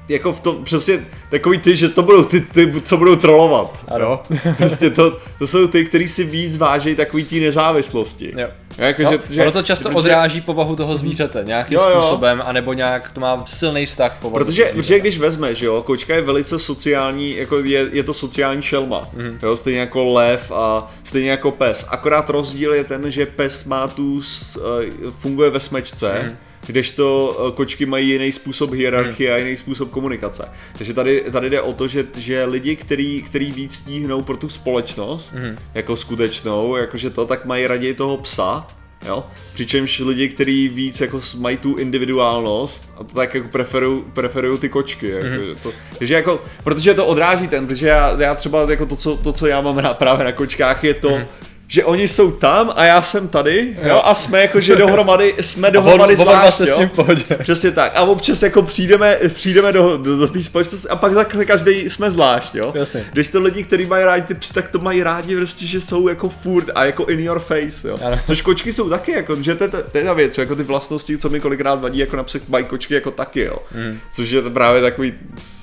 jako 0.10 0.34
v 0.34 0.40
tom, 0.42 0.64
přesně 0.64 1.06
takový 1.30 1.58
ty, 1.58 1.76
že 1.78 1.90
to 1.90 2.04
budou 2.04 2.24
ty, 2.24 2.42
ty 2.42 2.74
co 2.84 2.98
budou 2.98 3.16
trolovat, 3.16 3.86
Ano. 3.88 4.06
jo? 4.06 4.20
Prostě 4.58 4.90
to, 4.90 5.18
to 5.40 5.48
jsou 5.48 5.68
ty, 5.68 5.86
kteří 5.86 6.08
si 6.08 6.24
víc 6.24 6.58
vážejí 6.58 6.96
takový 6.96 7.24
té 7.24 7.36
nezávislosti. 7.36 8.34
Jo. 8.38 8.48
Jo, 8.78 8.86
jako, 8.86 9.02
No, 9.04 9.12
že, 9.12 9.20
že, 9.36 9.42
ono 9.42 9.52
to 9.52 9.62
často 9.64 9.90
protože- 9.90 10.00
odráží 10.00 10.42
povahu 10.42 10.76
toho 10.76 10.98
zvířete 10.98 11.44
nějakým 11.46 11.78
Jo, 11.78 11.90
jo. 11.90 12.02
způsobem, 12.02 12.44
anebo 12.46 12.74
nějak 12.74 13.12
to 13.12 13.20
má 13.22 13.44
silný 13.46 13.86
vztah 13.86 14.14
k 14.18 14.22
povahu 14.22 14.46
Protože, 14.46 14.66
protože 14.76 15.00
když 15.00 15.20
vezmeš, 15.20 15.58
že 15.58 15.66
jo, 15.66 15.82
kočka 15.86 16.16
je 16.16 16.22
velice 16.22 16.60
sociální, 16.60 17.36
jako 17.36 17.60
je, 17.60 17.88
je 17.92 18.04
to 18.04 18.14
sociální 18.14 18.62
šelma, 18.62 19.10
Mhm. 19.14 19.26
mm. 19.28 19.40
jo, 19.44 19.56
stejně 19.56 19.80
jako 19.80 20.04
lev 20.14 20.52
a 20.52 20.92
stejně 21.04 21.32
jako 21.32 21.52
pes. 21.52 21.86
Akorát 21.90 22.30
rozdíl 22.30 22.74
je 22.74 22.84
ten, 22.84 23.12
že 23.12 23.26
pes 23.26 23.66
má 23.66 23.88
tu, 23.88 24.22
eh, 24.58 24.92
funguje 25.10 25.50
ve 25.50 25.60
smečce, 25.60 26.20
Mhm. 26.22 26.38
Mm. 26.62 26.68
kdežto 26.68 27.38
eh, 27.48 27.52
kočky 27.56 27.86
mají 27.86 28.10
jiný 28.10 28.32
způsob 28.32 28.74
hierarchie 28.74 29.34
a 29.34 29.38
jiný 29.38 29.58
způsob 29.58 29.90
komunikace. 29.90 30.50
Takže 30.78 30.94
tady, 30.94 31.26
tady 31.32 31.50
jde 31.50 31.62
o 31.62 31.74
to, 31.74 31.88
že, 31.88 32.06
že 32.18 32.46
lidi, 32.46 32.76
který, 32.76 33.22
který 33.22 33.52
víc 33.52 33.76
stíhnou 33.76 34.22
pro 34.22 34.38
tu 34.38 34.50
společnost, 34.50 35.34
Mhm. 35.34 35.44
mm. 35.46 35.58
jako 35.74 35.96
skutečnou, 35.98 36.76
jakože 36.76 37.10
to, 37.10 37.26
tak 37.26 37.46
mají 37.46 37.68
raději 37.68 37.94
toho 37.94 38.18
psa, 38.18 38.68
Jo? 39.08 39.24
Přičemž 39.54 40.00
lidi, 40.00 40.30
kteří 40.30 40.70
víc 40.70 41.02
jako 41.02 41.22
mají 41.38 41.58
tu 41.58 41.76
individuálnost, 41.76 42.94
a 42.98 43.04
to 43.04 43.16
tak 43.16 43.34
jako 43.36 43.48
preferují 43.48 44.04
preferují 44.14 44.60
ty 44.60 44.70
kočky. 44.70 45.10
Jako, 45.10 45.26
mm-hmm. 45.28 45.56
to, 45.64 45.72
takže 46.00 46.14
jako, 46.14 46.42
protože 46.64 46.94
to 46.94 47.06
odráží 47.06 47.48
ten, 47.48 47.68
protože 47.68 47.88
já, 47.88 48.16
já 48.22 48.36
třeba 48.36 48.72
jako 48.72 48.86
to 48.86 48.96
co, 48.96 49.18
to, 49.18 49.34
co 49.34 49.48
já 49.48 49.62
mám 49.62 49.78
rád 49.78 49.98
právě 49.98 50.26
na 50.26 50.32
kočkách, 50.32 50.84
je 50.84 50.94
to, 50.94 51.10
mm-hmm. 51.10 51.26
Že 51.72 51.86
oni 51.86 52.08
jsou 52.08 52.32
tam 52.32 52.74
a 52.76 52.86
já 52.86 53.02
jsem 53.02 53.28
tady, 53.28 53.78
jo, 53.84 54.02
a 54.04 54.14
jsme 54.14 54.42
jako, 54.42 54.60
že 54.60 54.76
dohromady, 54.76 55.36
jsme 55.42 55.72
dohromady 55.72 56.16
oba 56.16 56.24
dva 56.24 56.34
zvlášť, 56.34 56.54
jste 56.54 56.66
s 56.66 56.70
jo. 56.70 56.78
tím 56.78 56.90
v 56.90 56.92
pohodě. 56.92 57.24
Přesně 57.40 57.72
tak. 57.72 57.92
A 57.96 58.02
občas 58.02 58.44
jako 58.44 58.62
přijdeme, 58.62 59.20
přijdeme 59.28 59.72
do, 59.72 59.98
do, 59.98 60.18
do 60.18 60.28
té 60.28 60.42
společnosti 60.42 60.90
a 60.90 60.96
pak 60.96 61.14
za 61.14 61.24
každý 61.24 61.90
jsme 61.90 62.12
zvlášť, 62.12 62.56
jo. 62.56 62.72
Jasně. 62.76 63.06
Když 63.12 63.28
to 63.28 63.42
lidi, 63.42 63.64
kteří 63.64 63.86
mají 63.86 64.04
rádi 64.06 64.24
ty 64.24 64.34
psy, 64.34 64.54
tak 64.54 64.70
to 64.70 64.80
mají 64.80 65.04
rádi 65.04 65.36
prostě, 65.36 65.66
že 65.66 65.80
jsou 65.80 66.08
jako 66.08 66.30
furt 66.30 66.70
a 66.76 66.86
jako 66.86 67.06
in 67.06 67.20
your 67.20 67.40
face, 67.40 67.88
jo. 67.88 67.98
Ano. 68.06 68.20
Což 68.28 68.42
kočky 68.42 68.74
jsou 68.74 68.90
taky, 68.90 69.12
jako, 69.12 69.44
že 69.44 69.56
to, 69.56 69.64
je 69.64 69.70
ta- 69.70 69.82
to 69.82 69.98
je 69.98 70.04
ta 70.04 70.14
věc, 70.14 70.38
jako 70.38 70.56
ty 70.56 70.64
vlastnosti, 70.64 71.18
co 71.18 71.30
mi 71.30 71.40
kolikrát 71.40 71.82
vadí, 71.82 72.00
jako 72.00 72.16
na 72.16 72.26
mají 72.48 72.66
kočky 72.66 72.94
jako 72.94 73.12
taky, 73.12 73.42
jo. 73.42 73.58
Mm. 73.76 74.00
Což 74.14 74.30
je 74.30 74.42
to 74.42 74.52
právě 74.52 74.82
takový, 74.82 75.14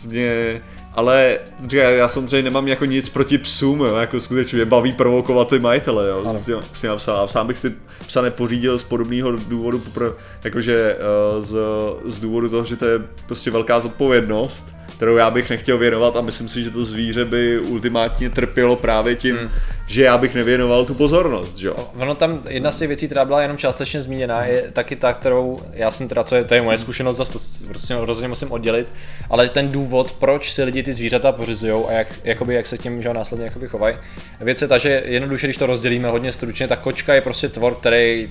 mě, 0.06 0.60
ale 0.96 1.38
že 1.70 1.78
já, 1.78 1.90
já 1.90 2.08
samozřejmě 2.08 2.42
nemám 2.42 2.68
jako 2.68 2.84
nic 2.84 3.08
proti 3.08 3.38
psům, 3.38 3.80
jo, 3.80 3.96
jako 3.96 4.20
skutečně 4.20 4.56
mě 4.56 4.64
baví 4.64 4.92
provokovat 4.92 5.48
ty 5.48 5.58
majitele, 5.58 6.08
jo, 6.08 6.22
Ano. 6.28 6.38
s 6.72 6.80
tím 6.80 6.90
psa. 6.96 7.26
Sám 7.28 7.46
bych 7.46 7.58
si 7.58 7.74
psa 8.06 8.22
nepořídil 8.22 8.78
z 8.78 8.82
podobného 8.84 9.32
důvodu, 9.32 9.78
popr- 9.78 10.12
jakože 10.44 10.96
uh, 11.36 11.44
z, 11.44 11.56
z 12.04 12.20
důvodu 12.20 12.48
toho, 12.48 12.64
že 12.64 12.76
to 12.76 12.84
je 12.86 12.98
prostě 13.26 13.50
velká 13.50 13.80
zodpovědnost, 13.80 14.74
kterou 14.96 15.16
já 15.16 15.30
bych 15.30 15.50
nechtěl 15.50 15.78
věnovat 15.78 16.16
a 16.16 16.20
myslím 16.20 16.48
si, 16.48 16.62
že 16.62 16.70
to 16.70 16.84
zvíře 16.84 17.24
by 17.24 17.58
ultimátně 17.58 18.30
trpělo 18.30 18.76
právě 18.76 19.14
tím, 19.16 19.36
Hmm. 19.36 19.48
Že 19.86 20.04
já 20.04 20.18
bych 20.18 20.34
nevěnoval 20.34 20.84
tu 20.84 20.94
pozornost, 20.94 21.56
že 21.56 21.68
jo. 21.68 21.76
Ono 21.96 22.14
tam, 22.14 22.40
jedna 22.48 22.70
z 22.70 22.78
těch 22.78 22.88
věcí, 22.88 23.06
která 23.06 23.24
byla 23.24 23.42
jenom 23.42 23.56
částečně 23.56 24.02
zmíněna, 24.02 24.44
je 24.44 24.62
taky 24.72 24.96
ta, 24.96 25.12
kterou 25.12 25.58
já 25.72 25.90
jsem 25.90 26.08
teda, 26.08 26.24
co 26.24 26.36
je, 26.36 26.44
to 26.44 26.54
je 26.54 26.62
moje 26.62 26.78
zkušenost, 26.78 27.16
zase 27.16 27.32
to 27.32 27.38
prostě 27.68 27.94
rozhodně 27.94 28.28
musím 28.28 28.52
oddělit, 28.52 28.86
ale 29.30 29.48
ten 29.48 29.68
důvod, 29.68 30.12
proč 30.12 30.52
si 30.52 30.62
lidi 30.64 30.82
ty 30.82 30.92
zvířata 30.92 31.32
pořizují 31.32 31.84
a 31.88 31.92
jak, 31.92 32.08
jakoby, 32.24 32.54
jak 32.54 32.66
se 32.66 32.78
tím 32.78 33.02
že 33.02 33.12
následně 33.12 33.46
jakoby 33.46 33.68
chovají. 33.68 33.96
Věc 34.40 34.62
je 34.62 34.68
ta, 34.68 34.78
že 34.78 35.02
jednoduše, 35.06 35.46
když 35.46 35.56
to 35.56 35.66
rozdělíme 35.66 36.08
hodně 36.08 36.32
stručně, 36.32 36.68
tak 36.68 36.80
kočka 36.80 37.14
je 37.14 37.20
prostě 37.20 37.48
tvor, 37.48 37.74
který 37.74 38.30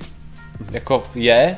jako 0.71 1.03
je, 1.15 1.57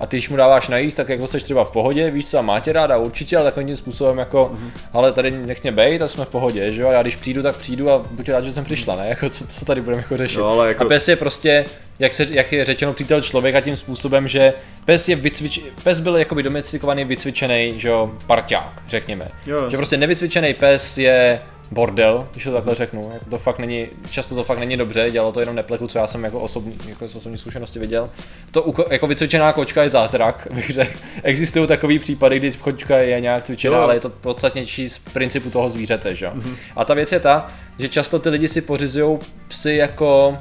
a 0.00 0.06
ty, 0.06 0.16
když 0.16 0.28
mu 0.28 0.36
dáváš 0.36 0.68
najíst, 0.68 0.96
tak 0.96 1.08
jako 1.08 1.26
jsi 1.26 1.40
třeba 1.40 1.64
v 1.64 1.70
pohodě, 1.70 2.10
víš 2.10 2.24
co, 2.24 2.38
a 2.38 2.42
má 2.42 2.60
tě 2.60 2.72
ráda 2.72 2.96
určitě, 2.96 3.36
ale 3.36 3.44
takovým 3.44 3.66
tím 3.68 3.76
způsobem 3.76 4.18
jako, 4.18 4.52
mm-hmm. 4.54 4.70
ale 4.92 5.12
tady 5.12 5.30
nech 5.30 5.62
mě 5.62 5.72
bejt 5.72 6.02
a 6.02 6.08
jsme 6.08 6.24
v 6.24 6.28
pohodě, 6.28 6.72
že 6.72 6.82
jo, 6.82 6.88
a 6.88 6.92
já 6.92 7.02
když 7.02 7.16
přijdu, 7.16 7.42
tak 7.42 7.56
přijdu 7.56 7.90
a 7.90 7.98
buď 8.10 8.28
rád, 8.28 8.44
že 8.44 8.52
jsem 8.52 8.64
přišla, 8.64 8.96
ne, 8.96 9.08
jako 9.08 9.28
co, 9.28 9.46
co 9.46 9.64
tady 9.64 9.80
budeme 9.80 10.02
jako 10.02 10.16
řešit. 10.16 10.38
No, 10.38 10.46
ale 10.48 10.68
jako- 10.68 10.84
A 10.84 10.88
pes 10.88 11.08
je 11.08 11.16
prostě, 11.16 11.64
jak, 11.98 12.14
se, 12.14 12.26
jak 12.30 12.52
je 12.52 12.64
řečeno, 12.64 12.92
přítel 12.92 13.20
člověka 13.20 13.60
tím 13.60 13.76
způsobem, 13.76 14.28
že 14.28 14.52
pes 14.84 15.08
je 15.08 15.16
vycvič, 15.16 15.60
pes 15.84 16.00
byl 16.00 16.16
jakoby 16.16 16.42
domestikovaný, 16.42 17.04
vycvičený, 17.04 17.74
že 17.76 17.88
jo, 17.88 18.12
parťák, 18.26 18.82
řekněme. 18.88 19.28
Jo. 19.46 19.70
Že 19.70 19.76
prostě 19.76 19.96
nevycvičený 19.96 20.54
pes 20.54 20.98
je 20.98 21.40
bordel, 21.72 22.28
když 22.32 22.44
to 22.44 22.52
takhle 22.52 22.74
řeknu, 22.74 23.10
jako 23.14 23.24
to 23.30 23.38
fakt 23.38 23.58
není, 23.58 23.86
často 24.10 24.34
to 24.34 24.44
fakt 24.44 24.58
není 24.58 24.76
dobře, 24.76 25.10
dělalo 25.10 25.32
to 25.32 25.40
jenom 25.40 25.56
nepleku, 25.56 25.86
co 25.86 25.98
já 25.98 26.06
jsem 26.06 26.24
jako 26.24 26.40
osobní, 26.40 26.78
jako 26.88 27.08
z 27.08 27.16
osobní 27.16 27.38
zkušenosti 27.38 27.78
viděl. 27.78 28.10
To 28.50 28.74
jako 28.90 29.06
vycvičená 29.06 29.52
kočka 29.52 29.82
je 29.82 29.90
zázrak, 29.90 30.48
bych 30.54 30.70
řekl. 30.70 30.98
Existují 31.22 31.66
takový 31.68 31.98
případy, 31.98 32.38
kdy 32.38 32.52
kočka 32.52 32.98
je 32.98 33.20
nějak 33.20 33.44
cvičená, 33.44 33.76
Jo. 33.76 33.82
ale 33.82 33.96
je 33.96 34.00
to 34.00 34.08
podstatnější 34.10 34.88
z 34.88 34.98
principu 34.98 35.50
toho 35.50 35.70
zvířete, 35.70 36.14
že? 36.14 36.26
jo. 36.26 36.32
A 36.76 36.84
ta 36.84 36.94
věc 36.94 37.12
je 37.12 37.20
ta, 37.20 37.46
že 37.78 37.88
často 37.88 38.18
ty 38.18 38.28
lidi 38.28 38.48
si 38.48 38.60
pořizují 38.60 39.18
psy 39.48 39.74
jako 39.74 40.38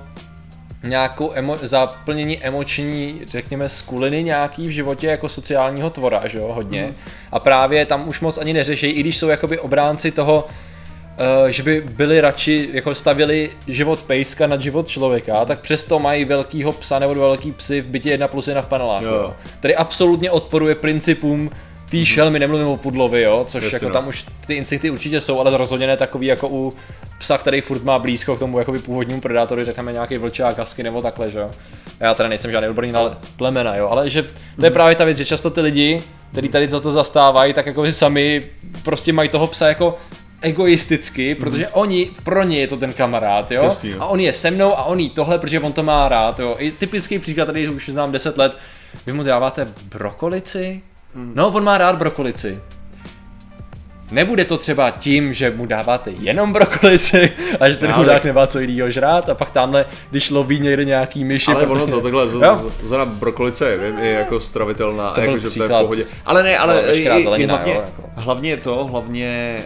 nějakou 0.83 1.31
emo- 1.31 1.57
zaplnění 1.61 2.43
emoční, 2.43 3.21
řekněme, 3.27 3.69
skuliny 3.69 4.23
nějaký 4.23 4.67
v 4.67 4.71
životě 4.71 5.07
jako 5.07 5.29
sociálního 5.29 5.89
tvora, 5.89 6.27
že 6.27 6.37
jo, 6.37 6.47
hodně. 6.53 6.93
A 7.31 7.39
právě 7.39 7.85
tam 7.85 8.07
už 8.09 8.19
moc 8.19 8.37
ani 8.37 8.53
neřeší, 8.53 8.87
i 8.89 8.99
když 8.99 9.17
jsou 9.17 9.27
jakoby 9.27 9.59
obránci 9.59 10.11
toho, 10.11 10.47
že 11.47 11.63
by 11.63 11.81
byli 11.81 12.21
radši, 12.21 12.69
jako 12.73 12.95
stavili 12.95 13.49
život 13.67 14.03
pejska 14.03 14.47
nad 14.47 14.61
život 14.61 14.87
člověka, 14.87 15.45
tak 15.45 15.59
přesto 15.59 15.99
mají 15.99 16.25
velkýho 16.25 16.71
psa 16.71 16.99
nebo 16.99 17.15
velký 17.15 17.51
psy 17.51 17.81
v 17.81 17.87
bytě 17.87 18.09
1 18.09 18.27
plus 18.27 18.47
1 18.47 18.61
v 18.61 18.67
paneláku. 18.67 19.05
Jo. 19.05 19.33
Který 19.59 19.75
absolutně 19.75 20.31
odporuje 20.31 20.75
principům 20.75 21.49
té 21.91 22.05
šelmy, 22.05 22.39
nemluvím 22.39 22.67
o 22.67 22.77
pudlovi, 22.77 23.21
jo, 23.21 23.43
což 23.47 23.63
Jasně, 23.63 23.75
jako 23.75 23.85
no. 23.85 23.93
tam 23.93 24.07
už 24.07 24.25
ty 24.47 24.53
instinkty 24.53 24.89
určitě 24.89 25.21
jsou, 25.21 25.39
ale 25.39 25.57
rozhodně 25.57 25.87
ne 25.87 25.97
takový 25.97 26.27
jako 26.27 26.47
u 26.47 26.73
psa, 27.19 27.37
který 27.37 27.61
furt 27.61 27.83
má 27.83 27.99
blízko 27.99 28.35
k 28.35 28.39
tomu 28.39 28.59
jakoby 28.59 28.79
původnímu 28.79 29.21
predátorovi, 29.21 29.65
řekněme 29.65 29.93
nějaký 29.93 30.17
vlčák, 30.17 30.55
kasky 30.55 30.83
nebo 30.83 31.01
takhle, 31.01 31.31
že 31.31 31.39
jo. 31.39 31.51
Já 31.99 32.13
teda 32.13 32.29
nejsem 32.29 32.51
žádný 32.51 32.69
odborník 32.69 32.93
na 32.93 33.21
plemena, 33.37 33.75
jo, 33.75 33.87
ale 33.89 34.09
že 34.09 34.25
to 34.59 34.65
je 34.65 34.71
právě 34.71 34.95
ta 34.95 35.05
věc, 35.05 35.17
že 35.17 35.25
často 35.25 35.49
ty 35.49 35.61
lidi, 35.61 36.03
kteří 36.31 36.49
tady 36.49 36.69
za 36.69 36.79
to 36.79 36.91
zastávají, 36.91 37.53
tak 37.53 37.65
jako 37.65 37.91
sami 37.91 38.43
prostě 38.83 39.13
mají 39.13 39.29
toho 39.29 39.47
psa 39.47 39.67
jako 39.67 39.97
egoisticky, 40.41 41.35
protože 41.35 41.67
oni, 41.67 42.11
pro 42.23 42.43
ně 42.43 42.59
je 42.59 42.67
to 42.67 42.77
ten 42.77 42.93
kamarád, 42.93 43.51
jo? 43.51 43.63
Jasně, 43.63 43.91
jo. 43.91 43.97
A 44.01 44.05
on 44.05 44.19
je 44.19 44.33
se 44.33 44.51
mnou 44.51 44.77
a 44.77 44.83
on 44.83 44.99
jí 44.99 45.09
tohle, 45.09 45.39
protože 45.39 45.59
on 45.59 45.73
to 45.73 45.83
má 45.83 46.09
rád, 46.09 46.39
jo? 46.39 46.55
I 46.59 46.71
typický 46.71 47.19
příklad, 47.19 47.45
tady 47.45 47.69
už 47.69 47.89
znám 47.89 48.11
10 48.11 48.37
let, 48.37 48.57
vy 49.05 49.13
mu 49.13 49.23
dáváte 49.23 49.67
brokolici? 49.83 50.81
No, 51.15 51.47
on 51.47 51.63
má 51.63 51.77
rád 51.77 51.95
brokolici. 51.95 52.59
Nebude 54.11 54.45
to 54.45 54.57
třeba 54.57 54.91
tím, 54.91 55.33
že 55.33 55.53
mu 55.55 55.65
dáváte 55.65 56.11
jenom 56.19 56.53
brokolici 56.53 57.31
a 57.59 57.69
že 57.69 57.77
ten 57.77 57.91
Ale- 57.91 58.03
chudák 58.03 58.25
nemá 58.25 58.47
co 58.47 58.59
jiného 58.59 58.91
žrát 58.91 59.29
a 59.29 59.35
pak 59.35 59.51
tamhle, 59.51 59.85
když 60.11 60.29
loví 60.29 60.59
někde 60.59 60.85
nějaký 60.85 61.23
myši, 61.23 61.51
Ale 61.51 61.67
ono 61.67 61.87
to 61.87 62.01
takhle, 62.01 62.29
zrovna 62.29 63.05
brokolice 63.05 63.69
je, 63.69 63.93
je 64.05 64.11
jako 64.11 64.39
stravitelná, 64.39 65.09
To 65.11 65.21
byl 65.21 65.29
jako, 65.35 65.49
že 65.49 65.57
to 65.59 65.63
je 65.63 65.69
v 65.69 65.81
pohodě. 65.81 66.03
Ale 66.25 66.43
ne, 66.43 66.57
ale 66.57 66.81
i- 66.93 67.01
i 67.19 67.23
zelenina, 67.23 67.53
hlavně, 67.55 67.73
jo, 67.73 67.81
jako. 67.85 68.03
hlavně 68.15 68.57
to, 68.57 68.83
hlavně, 68.85 69.57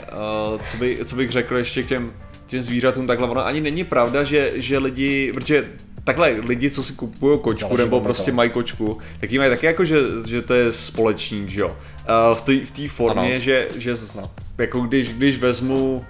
uh, 0.53 0.59
co, 0.71 0.77
by, 0.77 0.97
co 1.05 1.15
bych 1.15 1.31
řekl 1.31 1.57
ještě 1.57 1.83
k 1.83 1.87
těm, 1.87 2.11
těm 2.47 2.61
zvířatům, 2.61 3.07
takhle 3.07 3.29
ono 3.29 3.45
ani 3.45 3.61
není 3.61 3.83
pravda, 3.83 4.23
že, 4.23 4.51
že 4.55 4.77
lidi, 4.77 5.31
protože 5.33 5.63
takhle 6.05 6.29
lidi, 6.29 6.71
co 6.71 6.83
si 6.83 6.93
kupují 6.93 7.39
kočku 7.39 7.67
Záleží 7.69 7.83
nebo 7.83 8.01
prostě 8.01 8.31
mají 8.31 8.49
kočku, 8.49 8.97
tak 9.19 9.31
jí 9.31 9.37
mají 9.37 9.49
taky 9.49 9.65
jako, 9.65 9.85
že, 9.85 9.99
že 10.25 10.41
to 10.41 10.53
je 10.53 10.71
společník, 10.71 11.49
že 11.49 11.61
jo. 11.61 11.67
Uh, 11.69 12.37
v 12.37 12.41
té 12.41 12.65
v 12.65 12.71
té 12.71 12.87
formě, 12.87 13.31
Ano. 13.31 13.39
že, 13.39 13.67
že 13.75 13.95
z- 13.95 14.17
Ano. 14.17 14.31
jako 14.57 14.79
když, 14.81 15.13
když 15.13 15.39
vezmu 15.39 16.05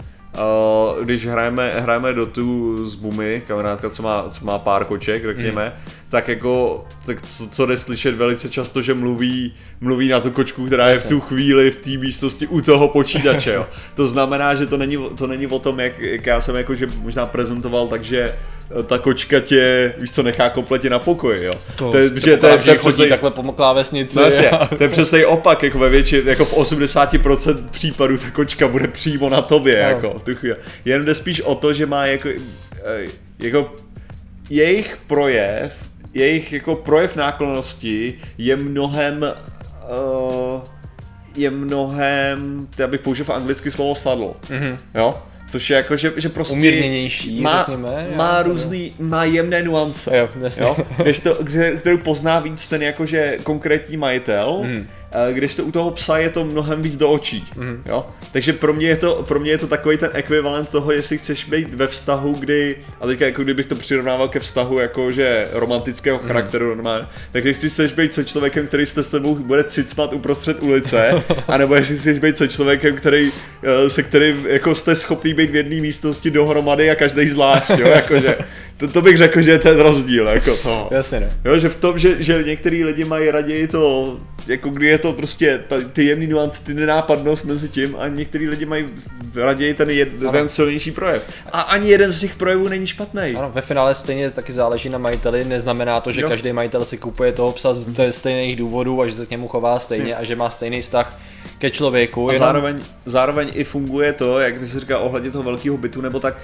Uh, 0.97 1.03
když 1.03 1.27
hrajeme, 1.27 1.73
hrajeme 1.77 2.13
do 2.13 2.25
tu 2.25 2.77
s 2.89 2.95
Bumy, 2.95 3.41
kamarádka, 3.47 3.89
co 3.89 4.03
má, 4.03 4.25
co 4.29 4.45
má 4.45 4.59
pár 4.59 4.85
koček, 4.85 5.23
řekněme, 5.23 5.73
mm. 5.85 5.91
tak 6.09 6.27
jako, 6.27 6.85
tak 7.05 7.21
co, 7.21 7.47
co 7.47 7.65
jde 7.65 7.77
slyšet 7.77 8.15
velice 8.15 8.49
často, 8.49 8.81
že 8.81 8.93
mluví, 8.93 9.53
mluví 9.81 10.07
na 10.09 10.19
tu 10.19 10.31
kočku, 10.31 10.65
která 10.65 10.87
je 10.89 10.95
v 10.95 10.97
Jasně. 10.97 11.09
tu 11.09 11.19
chvíli 11.21 11.71
v 11.71 11.75
té 11.75 11.89
místnosti 11.89 12.47
u 12.47 12.61
toho 12.61 12.87
počítače, 12.87 13.53
jo. 13.53 13.67
To 13.95 14.05
znamená, 14.05 14.55
že 14.55 14.65
to 14.65 14.77
není, 14.77 14.97
to 15.17 15.27
není 15.27 15.47
o 15.47 15.59
tom, 15.59 15.79
jak, 15.79 15.99
jak 15.99 16.25
já 16.25 16.41
jsem 16.41 16.55
jako, 16.55 16.75
že 16.75 16.87
možná 17.01 17.25
prezentoval, 17.25 17.87
takže 17.87 18.35
ta 18.87 18.97
kočka 18.97 19.39
tě, 19.39 19.93
víš 19.97 20.11
co, 20.11 20.23
nechá 20.23 20.49
kompletně 20.49 20.89
na 20.89 20.99
pokoji, 20.99 21.43
jo. 21.45 21.55
To, 21.75 21.97
je- 21.97 22.09
to, 22.09 22.19
že 22.19 22.37
to, 22.37 22.41
to, 22.41 22.47
je 22.47 22.57
chodí 22.57 22.77
přesnej- 22.77 23.09
takhle 23.09 23.31
po 23.31 23.51
klávesnici. 23.51 24.17
No 24.19 24.23
jasně, 24.25 24.49
a- 24.49 24.65
to 24.67 24.83
je 24.83 24.89
přesný 24.89 25.25
opak, 25.25 25.63
jako 25.63 25.79
ve 25.79 25.89
většině, 25.89 26.21
jako 26.25 26.45
v 26.45 26.53
80% 26.53 27.69
případů 27.71 28.17
ta 28.17 28.29
kočka 28.31 28.67
bude 28.67 28.87
přímo 28.87 29.29
na 29.29 29.41
tobě, 29.41 29.83
No. 29.83 29.89
jako, 29.89 30.19
tu 30.19 30.35
chvíli. 30.35 30.55
Jen 30.85 31.05
jde 31.05 31.15
spíš 31.15 31.41
o 31.41 31.55
to, 31.55 31.73
že 31.73 31.85
má 31.85 32.05
jako, 32.05 32.29
eh, 32.85 33.07
jako 33.39 33.75
jejich 34.49 34.97
projev, 35.07 35.75
jejich 36.13 36.53
jako 36.53 36.75
projev 36.75 37.15
náklonnosti 37.15 38.13
je 38.37 38.55
mnohem, 38.55 39.25
uh, 39.89 40.61
je 41.35 41.49
mnohem, 41.51 42.67
já 42.77 42.87
bych 42.87 43.01
použil 43.01 43.25
v 43.25 43.29
anglicky 43.29 43.71
slovo 43.71 43.95
saddle, 43.95 44.27
Mhm. 44.49 44.77
jo? 44.95 45.17
Což 45.47 45.69
je 45.69 45.77
jako, 45.77 45.97
že, 45.97 46.13
že 46.17 46.29
prostě 46.29 46.53
Umírněnější, 46.55 47.41
má, 47.41 47.57
řekněme, 47.59 48.07
má 48.15 48.37
jo, 48.37 48.43
různý, 48.43 48.93
má 48.99 49.23
jemné 49.25 49.63
nuance. 49.63 50.17
Jo, 50.17 50.29
jasně. 50.41 50.63
Jo? 50.63 50.77
Když 51.03 51.19
to, 51.19 51.35
kterou 51.77 51.97
pozná 51.97 52.39
víc 52.39 52.67
ten 52.67 52.81
jakože 52.83 53.37
konkrétní 53.43 53.97
majitel, 53.97 54.59
Mhm. 54.63 54.87
Mm. 55.27 55.33
když 55.33 55.55
to 55.55 55.63
u 55.63 55.71
toho 55.71 55.91
psa 55.91 56.17
je 56.17 56.29
to 56.29 56.43
mnohem 56.43 56.81
víc 56.81 56.97
do 56.97 57.11
očí. 57.11 57.45
Mm. 57.57 57.81
Jo? 57.85 58.05
Takže 58.31 58.53
pro 58.53 58.73
mě, 58.73 58.87
je 58.87 58.97
to, 58.97 59.23
pro 59.27 59.39
mě 59.39 59.51
je 59.51 59.57
to 59.57 59.67
takový 59.67 59.97
ten 59.97 60.09
ekvivalent 60.13 60.69
toho, 60.69 60.91
jestli 60.91 61.17
chceš 61.17 61.45
být 61.45 61.75
ve 61.75 61.87
vztahu, 61.87 62.33
kdy, 62.33 62.75
a 63.01 63.07
teďka 63.07 63.25
jako 63.25 63.43
kdybych 63.43 63.65
to 63.65 63.75
přirovnával 63.75 64.27
ke 64.27 64.39
vztahu 64.39 64.79
jakože 64.79 65.47
romantického 65.53 66.17
charakteru 66.17 66.67
normálně, 66.67 67.05
tak 67.31 67.45
jestli 67.45 67.69
chceš 67.69 67.93
být 67.93 68.13
se 68.13 68.25
člověkem, 68.25 68.67
který 68.67 68.85
se 68.85 69.03
s 69.03 69.09
tebou 69.09 69.35
bude 69.35 69.63
cicmat 69.63 70.13
uprostřed 70.13 70.63
ulice, 70.63 71.23
anebo 71.47 71.75
jestli 71.75 71.97
chceš 71.97 72.19
být 72.19 72.37
se 72.37 72.47
člověkem, 72.47 72.95
který, 72.95 73.31
eh, 73.63 73.89
se 73.89 74.03
kterým 74.03 74.45
jako 74.47 74.75
jste 74.75 74.95
schopný 74.95 75.33
být 75.33 75.49
v 75.49 75.55
jedné 75.55 75.75
místnosti 75.75 76.31
dohromady 76.31 76.91
a 76.91 76.95
každý 76.95 77.27
zvlášť, 77.27 77.69
jo? 77.69 77.87
Jakože, 77.95 78.37
to, 78.77 78.87
to 78.87 79.01
bych 79.01 79.17
řekl, 79.17 79.41
že 79.41 79.51
je 79.51 79.59
ten 79.59 79.79
rozdíl 79.79 80.27
jako 80.27 80.57
toho. 80.57 80.89
Jasně, 80.91 81.19
no. 81.19 81.51
Jo, 81.51 81.59
že 81.59 81.69
v 81.69 81.75
tom, 81.75 81.99
že, 81.99 82.23
že 82.23 82.43
některý 82.43 82.83
lidi 82.83 83.05
mají 83.05 83.31
raději 83.31 83.67
to, 83.67 84.17
jako 84.47 84.69
kdy 84.69 84.87
je 84.87 84.97
to 84.97 85.13
prostě 85.13 85.63
ta, 85.67 85.75
ty 85.93 86.05
jemný 86.05 86.27
nuance, 86.27 86.63
ty 86.63 86.73
nenápadnost 86.73 87.45
mezi 87.45 87.69
tím 87.69 87.95
a 87.99 88.07
některý 88.07 88.47
lidi 88.49 88.65
mají 88.65 88.85
raději 89.35 89.73
ten, 89.73 89.89
jed, 89.89 90.09
ten 90.31 90.49
silnější 90.49 90.91
projev. 90.91 91.23
A 91.51 91.61
ani 91.61 91.89
jeden 91.89 92.11
z 92.11 92.19
těch 92.19 92.35
projevů 92.35 92.67
není 92.67 92.87
špatný. 92.87 93.21
Ano, 93.37 93.51
ve 93.53 93.61
finále 93.61 93.93
stejně 93.95 94.31
taky 94.31 94.53
záleží 94.53 94.89
na 94.89 94.97
majiteli, 94.97 95.45
neznamená 95.45 96.01
to, 96.01 96.11
že 96.11 96.21
Jo. 96.21 96.29
každý 96.29 96.53
majitel 96.53 96.85
si 96.85 96.97
kupuje 96.97 97.31
toho 97.31 97.51
psa 97.51 97.73
z 97.73 97.95
ze 97.95 98.11
stejných 98.11 98.55
důvodů 98.55 99.01
a 99.01 99.07
že 99.07 99.15
se 99.15 99.25
k 99.25 99.29
němu 99.29 99.47
chová 99.47 99.79
stejně 99.79 100.05
Si. 100.05 100.13
a 100.15 100.23
že 100.23 100.35
má 100.35 100.49
stejný 100.49 100.81
vztah 100.81 101.19
ke 101.57 101.69
člověku. 101.71 102.29
A 102.29 102.33
jenom- 102.33 102.45
zároveň, 102.47 102.79
zároveň 103.05 103.51
i 103.53 103.63
funguje 103.63 104.13
to, 104.13 104.39
jak 104.39 104.59
ty 104.59 104.67
jsi 104.67 104.79
říkal 104.79 105.01
ohledně 105.03 105.31
toho 105.31 105.43
velkého 105.43 105.77
bytu, 105.77 106.01
nebo 106.01 106.19
tak 106.19 106.37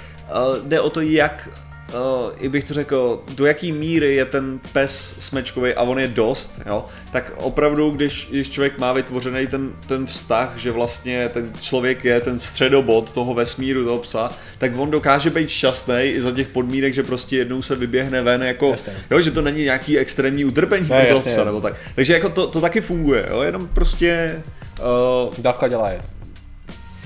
uh, 0.50 0.68
jde 0.68 0.82
o 0.82 0.90
to, 0.90 1.02
jak 1.02 1.50
uh, 1.94 2.32
i 2.40 2.50
bych 2.50 2.64
to 2.64 2.74
řekl, 2.74 3.24
do 3.36 3.46
jaký 3.46 3.72
míry 3.72 4.16
je 4.16 4.26
ten 4.26 4.60
pes 4.74 5.16
smečkový 5.20 5.74
a 5.74 5.82
on 5.82 6.00
je 6.00 6.08
dost, 6.08 6.62
jo, 6.66 6.86
tak 7.12 7.32
opravdu, 7.38 7.90
když, 7.90 8.28
když 8.32 8.50
člověk 8.50 8.80
má 8.80 8.94
vytvořený 8.94 9.48
ten, 9.48 9.74
ten 9.88 10.06
vztah, 10.06 10.58
že 10.58 10.72
vlastně 10.72 11.30
ten 11.30 11.52
člověk 11.62 12.06
je 12.06 12.22
ten 12.22 12.40
středobod 12.40 13.12
toho 13.12 13.34
vesmíru, 13.34 13.86
toho 13.86 13.98
psa, 13.98 14.32
tak 14.58 14.72
on 14.78 14.92
dokáže 14.92 15.30
být 15.30 15.50
šťastný 15.50 16.02
i 16.04 16.22
za 16.22 16.32
těch 16.32 16.48
podmínek, 16.48 16.94
že 16.94 17.04
prostě 17.04 17.38
jednou 17.38 17.62
se 17.62 17.76
vyběhne 17.76 18.22
ven, 18.22 18.44
jako, 18.44 18.70
Jasně. 18.70 18.94
jo, 19.12 19.22
že 19.22 19.32
to 19.32 19.42
není 19.42 19.64
nějaký 19.64 19.98
extrémní 19.98 20.46
utrpení 20.46 20.86
pro 20.86 21.06
toho 21.10 21.22
psa, 21.22 21.44
nebo 21.44 21.62
tak. 21.62 21.76
Takže 21.96 22.14
jako 22.14 22.30
to, 22.30 22.48
to 22.48 22.62
taky 22.62 22.82
funguje, 22.82 23.26
jo, 23.30 23.42
jenom 23.42 23.68
prostě 23.68 24.42
uh, 24.80 25.34
Dávka 25.38 25.68
dělá 25.68 25.90
je. 25.90 26.02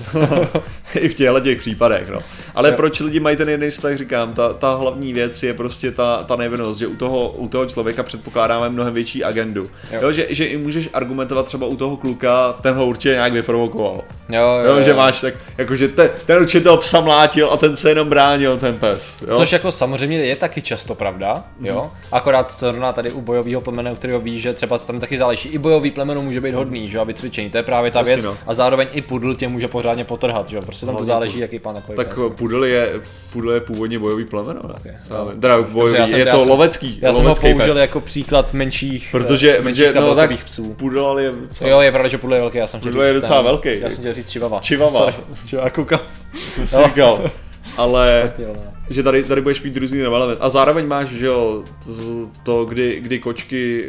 I 0.94 1.08
v 1.08 1.14
těchto 1.14 1.40
těch 1.40 1.58
případech, 1.58 2.08
no. 2.10 2.20
Ale 2.54 2.68
Jo. 2.68 2.74
proč 2.76 3.00
lidi 3.00 3.20
mají 3.20 3.36
ten 3.36 3.48
jeden 3.48 3.70
vztah, 3.70 3.96
říkám, 3.96 4.32
ta, 4.34 4.52
ta 4.52 4.74
hlavní 4.74 5.12
věc 5.12 5.42
je 5.42 5.54
prostě 5.54 5.90
ta, 5.92 6.22
ta 6.22 6.36
nevinnost, 6.36 6.78
že 6.78 6.86
u 6.86 6.96
toho, 6.96 7.28
u 7.28 7.48
toho 7.48 7.66
člověka 7.66 8.02
předpokládáme 8.02 8.68
mnohem 8.68 8.94
větší 8.94 9.24
agendu. 9.24 9.70
Jo. 9.92 9.98
Jo. 10.02 10.12
Že, 10.12 10.26
že 10.30 10.44
i 10.44 10.56
můžeš 10.56 10.88
argumentovat 10.92 11.46
třeba 11.46 11.66
u 11.66 11.76
toho 11.76 11.96
kluka, 11.96 12.52
ten 12.52 12.74
ho 12.74 12.86
určitě 12.86 13.08
nějak 13.14 13.32
vyprovokoval. 13.32 14.00
Jo, 14.28 14.40
jo, 14.42 14.64
Jo, 14.70 14.76
jo. 14.76 14.82
že 14.82 14.94
máš 14.94 15.20
tak, 15.20 15.34
jakože 15.58 15.88
ten, 15.88 16.10
ten 16.26 16.42
určitě 16.42 16.60
toho 16.64 16.76
psa 16.76 17.00
mlátil 17.00 17.50
a 17.52 17.56
ten 17.56 17.76
se 17.76 17.88
jenom 17.88 18.08
bránil, 18.08 18.56
ten 18.58 18.78
pes. 18.78 19.24
Jo? 19.28 19.36
Což 19.36 19.52
jako 19.52 19.72
samozřejmě 19.72 20.18
je 20.18 20.36
taky 20.36 20.62
často 20.62 20.94
pravda, 20.94 21.44
jo. 21.60 21.90
Akorát 22.12 22.52
zrovna 22.52 22.92
tady 22.92 23.10
u 23.12 23.20
bojového 23.20 23.60
plemene, 23.60 23.92
u 23.92 23.94
kterého 23.94 24.20
víš, 24.20 24.42
že 24.42 24.52
třeba 24.52 24.78
tam 24.78 25.00
taky 25.00 25.18
záleží. 25.18 25.48
I 25.48 25.58
bojový 25.58 25.90
plemeno 25.90 26.22
může 26.22 26.40
být 26.40 26.54
hodný, 26.54 26.88
že 26.88 26.98
a 26.98 27.04
vycvičení, 27.04 27.50
to 27.50 27.56
je 27.56 27.62
právě 27.62 27.90
ta 27.90 27.98
Jasně, 27.98 28.14
věc. 28.14 28.24
no. 28.24 28.36
A 28.46 28.54
zároveň 28.54 28.88
i 28.92 29.02
pudl 29.02 29.34
tě 29.34 29.48
může 29.48 29.68
pořádně 29.86 30.04
potrhat, 30.04 30.48
že 30.48 30.56
jo. 30.56 30.62
Prostě 30.62 30.86
tam 30.86 30.94
to 30.94 30.96
Hlavně 30.96 31.06
záleží, 31.12 31.38
jaký 31.38 31.58
pán 31.58 31.74
takový 31.74 31.96
tak 31.96 32.08
pes. 32.08 32.18
pudel 32.36 32.64
je, 32.64 32.92
pudel 33.32 33.50
je 33.52 33.60
původně 33.60 33.98
bojový 33.98 34.24
plemeno, 34.24 34.60
ne? 34.68 34.74
Okay. 34.80 34.92
Okay. 35.22 35.36
Teda 35.40 35.62
bojový, 35.62 35.96
Dobře, 35.98 36.10
jsem- 36.10 36.20
je 36.20 36.26
já 36.26 36.32
to 36.34 36.40
jsem- 36.40 36.48
lovecký, 36.48 36.98
Já 37.02 37.12
jsem 37.12 37.22
ho 37.22 37.28
lovecký 37.28 37.50
použil 37.52 37.66
pes. 37.74 37.76
jako 37.76 38.00
příklad 38.00 38.52
menších, 38.52 39.08
Protože, 39.12 39.58
eh, 39.58 39.62
menších 39.62 39.84
protože 39.86 40.00
no, 40.00 40.14
tak 40.14 40.44
psů. 40.44 40.74
pudel 40.74 41.06
ale 41.06 41.22
je 41.22 41.32
docela, 41.32 41.70
Jo, 41.70 41.80
je 41.80 41.90
pravda, 41.92 42.08
že 42.08 42.18
pudl 42.18 42.34
je 42.34 42.40
velký, 42.40 42.58
já 42.58 42.66
jsem 42.66 42.80
chtěl 42.80 42.92
Pudl 42.92 43.02
je 43.02 43.12
říct 43.12 43.22
docela 43.22 43.38
ten- 43.38 43.44
velký. 43.46 43.80
Já 43.80 43.88
jsem 43.90 43.98
chtěl 43.98 44.14
říct 44.14 44.30
čivava. 44.30 44.60
Chihuahua. 44.60 44.98
Sorry, 45.12 45.14
Chihuahua, 45.46 45.70
koukám. 45.70 46.00
jsem 46.54 46.66
si 46.66 46.76
říkal. 46.84 47.30
Ale 47.76 48.32
no. 48.46 48.54
že 48.90 49.02
tady, 49.02 49.22
tady 49.24 49.40
budeš 49.40 49.62
mít 49.62 49.76
různý 49.76 50.00
element. 50.02 50.38
A 50.40 50.50
zároveň 50.50 50.86
máš, 50.86 51.08
že 51.08 51.26
jo, 51.26 51.64
to, 52.42 52.64
kdy, 52.64 53.00
kdy 53.00 53.18
kočky, 53.18 53.84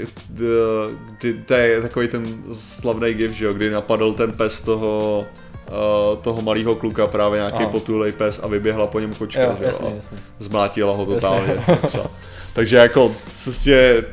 kdy, 1.20 1.34
to 1.46 1.54
je 1.54 1.82
takový 1.82 2.08
ten 2.08 2.24
slavný 2.54 3.13
gif, 3.13 3.32
že 3.32 3.46
jo, 3.46 3.54
kdy 3.54 3.70
napadl 3.70 4.13
ten 4.13 4.32
pes 4.32 4.62
toho, 4.62 5.25
uh, 5.72 6.18
toho 6.22 6.42
malého 6.42 6.76
kluka, 6.76 7.08
právě 7.08 7.38
nějaký 7.40 7.58
Aha. 7.58 7.70
potulej 7.70 8.12
pes 8.12 8.40
a 8.44 8.48
vyběhla 8.48 8.88
po 8.88 9.00
něm 9.00 9.14
kočka, 9.14 9.42
Jo, 9.44 9.56
že 9.60 9.66
a 9.66 9.68
jasně. 9.68 10.18
zmlátila 10.40 10.94
ho 10.94 11.06
totálně. 11.06 11.56
Takže 12.54 12.78
jako, 12.78 13.16
prostě 13.44 14.04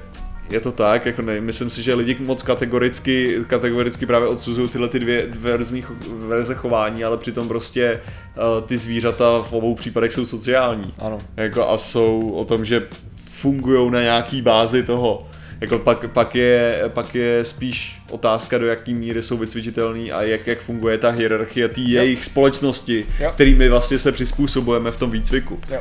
je 0.51 0.61
to 0.61 0.73
tak, 0.73 1.07
jako 1.07 1.23
ne, 1.23 1.41
myslím 1.41 1.71
si, 1.71 1.83
že 1.83 1.95
lidi 1.95 2.17
moc 2.21 2.43
kategoricky, 2.43 3.39
kategoricky 3.47 4.07
právě 4.07 4.29
odsuzují 4.29 4.69
tyhle 4.69 4.89
ty 4.89 4.99
dvě 4.99 5.27
verzní, 5.39 5.83
cho- 5.85 5.95
verze 6.29 6.55
chování, 6.55 7.05
ale 7.05 7.17
přitom 7.17 7.49
prostě 7.49 8.01
uh, 8.37 8.67
ty 8.67 8.79
zvířata 8.79 9.43
v 9.43 9.53
obou 9.53 9.75
případech 9.75 10.13
jsou 10.13 10.27
sociální. 10.27 10.95
Ano. 10.99 11.19
Jako 11.37 11.69
a 11.69 11.79
jsou 11.79 12.31
o 12.31 12.45
tom, 12.45 12.65
že 12.65 12.87
fungují 13.31 13.91
na 13.91 14.01
nějaký 14.03 14.43
bázi 14.43 14.83
toho. 14.83 15.27
Jako 15.61 15.79
pak, 15.79 16.11
pak, 16.11 16.35
je, 16.35 16.83
pak 16.89 17.15
je 17.15 17.45
spíš 17.45 18.03
otázka, 18.11 18.59
do 18.59 18.67
jaký 18.67 18.95
míry 18.95 19.23
jsou 19.23 19.37
vycvičitelný 19.37 20.13
a 20.13 20.23
jak, 20.23 20.47
jak 20.47 20.61
funguje 20.61 20.99
ta 20.99 21.11
hierarchie 21.11 21.69
té 21.69 21.81
jejich 21.81 22.25
společnosti, 22.25 23.07
Jo. 23.21 23.31
kterými 23.35 23.69
vlastně 23.69 23.99
se 23.99 24.13
přizpůsobujeme 24.13 24.91
v 24.91 24.99
tom 24.99 25.11
výcviku. 25.11 25.61
Jo. 25.71 25.81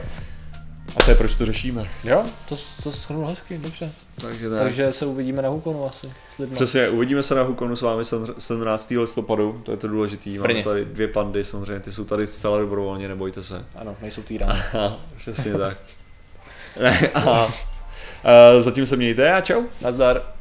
A 0.97 1.03
to 1.03 1.11
je 1.11 1.15
proč 1.15 1.35
to 1.35 1.45
řešíme. 1.45 1.87
Jo, 2.03 2.23
to, 2.49 2.55
to 2.83 2.91
shrnul 2.91 3.27
hezky, 3.27 3.57
dobře. 3.57 3.91
Takže 4.21 4.49
tak. 4.49 4.59
Takže 4.59 4.93
se 4.93 5.05
uvidíme 5.05 5.41
na 5.41 5.49
Hukonu 5.49 5.85
asi. 5.89 6.07
s 6.35 6.37
lidma. 6.37 6.55
Přesně, 6.55 6.89
uvidíme 6.89 7.23
se 7.23 7.35
na 7.35 7.41
Hukonu 7.41 7.75
s 7.75 7.81
vámi 7.81 8.03
17. 8.37 8.89
listopadu, 8.91 9.61
to 9.65 9.71
je 9.71 9.77
to 9.77 9.87
důležitý. 9.87 10.37
Máme 10.37 10.47
Brně. 10.47 10.63
tady 10.63 10.85
dvě 10.85 11.07
pandy, 11.07 11.45
samozřejmě, 11.45 11.79
ty 11.79 11.91
jsou 11.91 12.05
tady 12.05 12.27
zcela 12.27 12.57
dobrovolně, 12.57 13.07
nebojte 13.07 13.43
se. 13.43 13.65
Ano, 13.75 13.95
nejsou 14.01 14.21
týrány. 14.21 14.59
Aha, 14.73 14.97
přesně 15.17 15.53
tak. 15.53 15.77
Ne, 16.81 17.09
a, 17.13 17.19
a 17.31 17.53
zatím 18.59 18.85
se 18.85 18.95
mějte 18.95 19.33
a 19.33 19.41
čau. 19.41 19.63
Nazdar. 19.81 20.32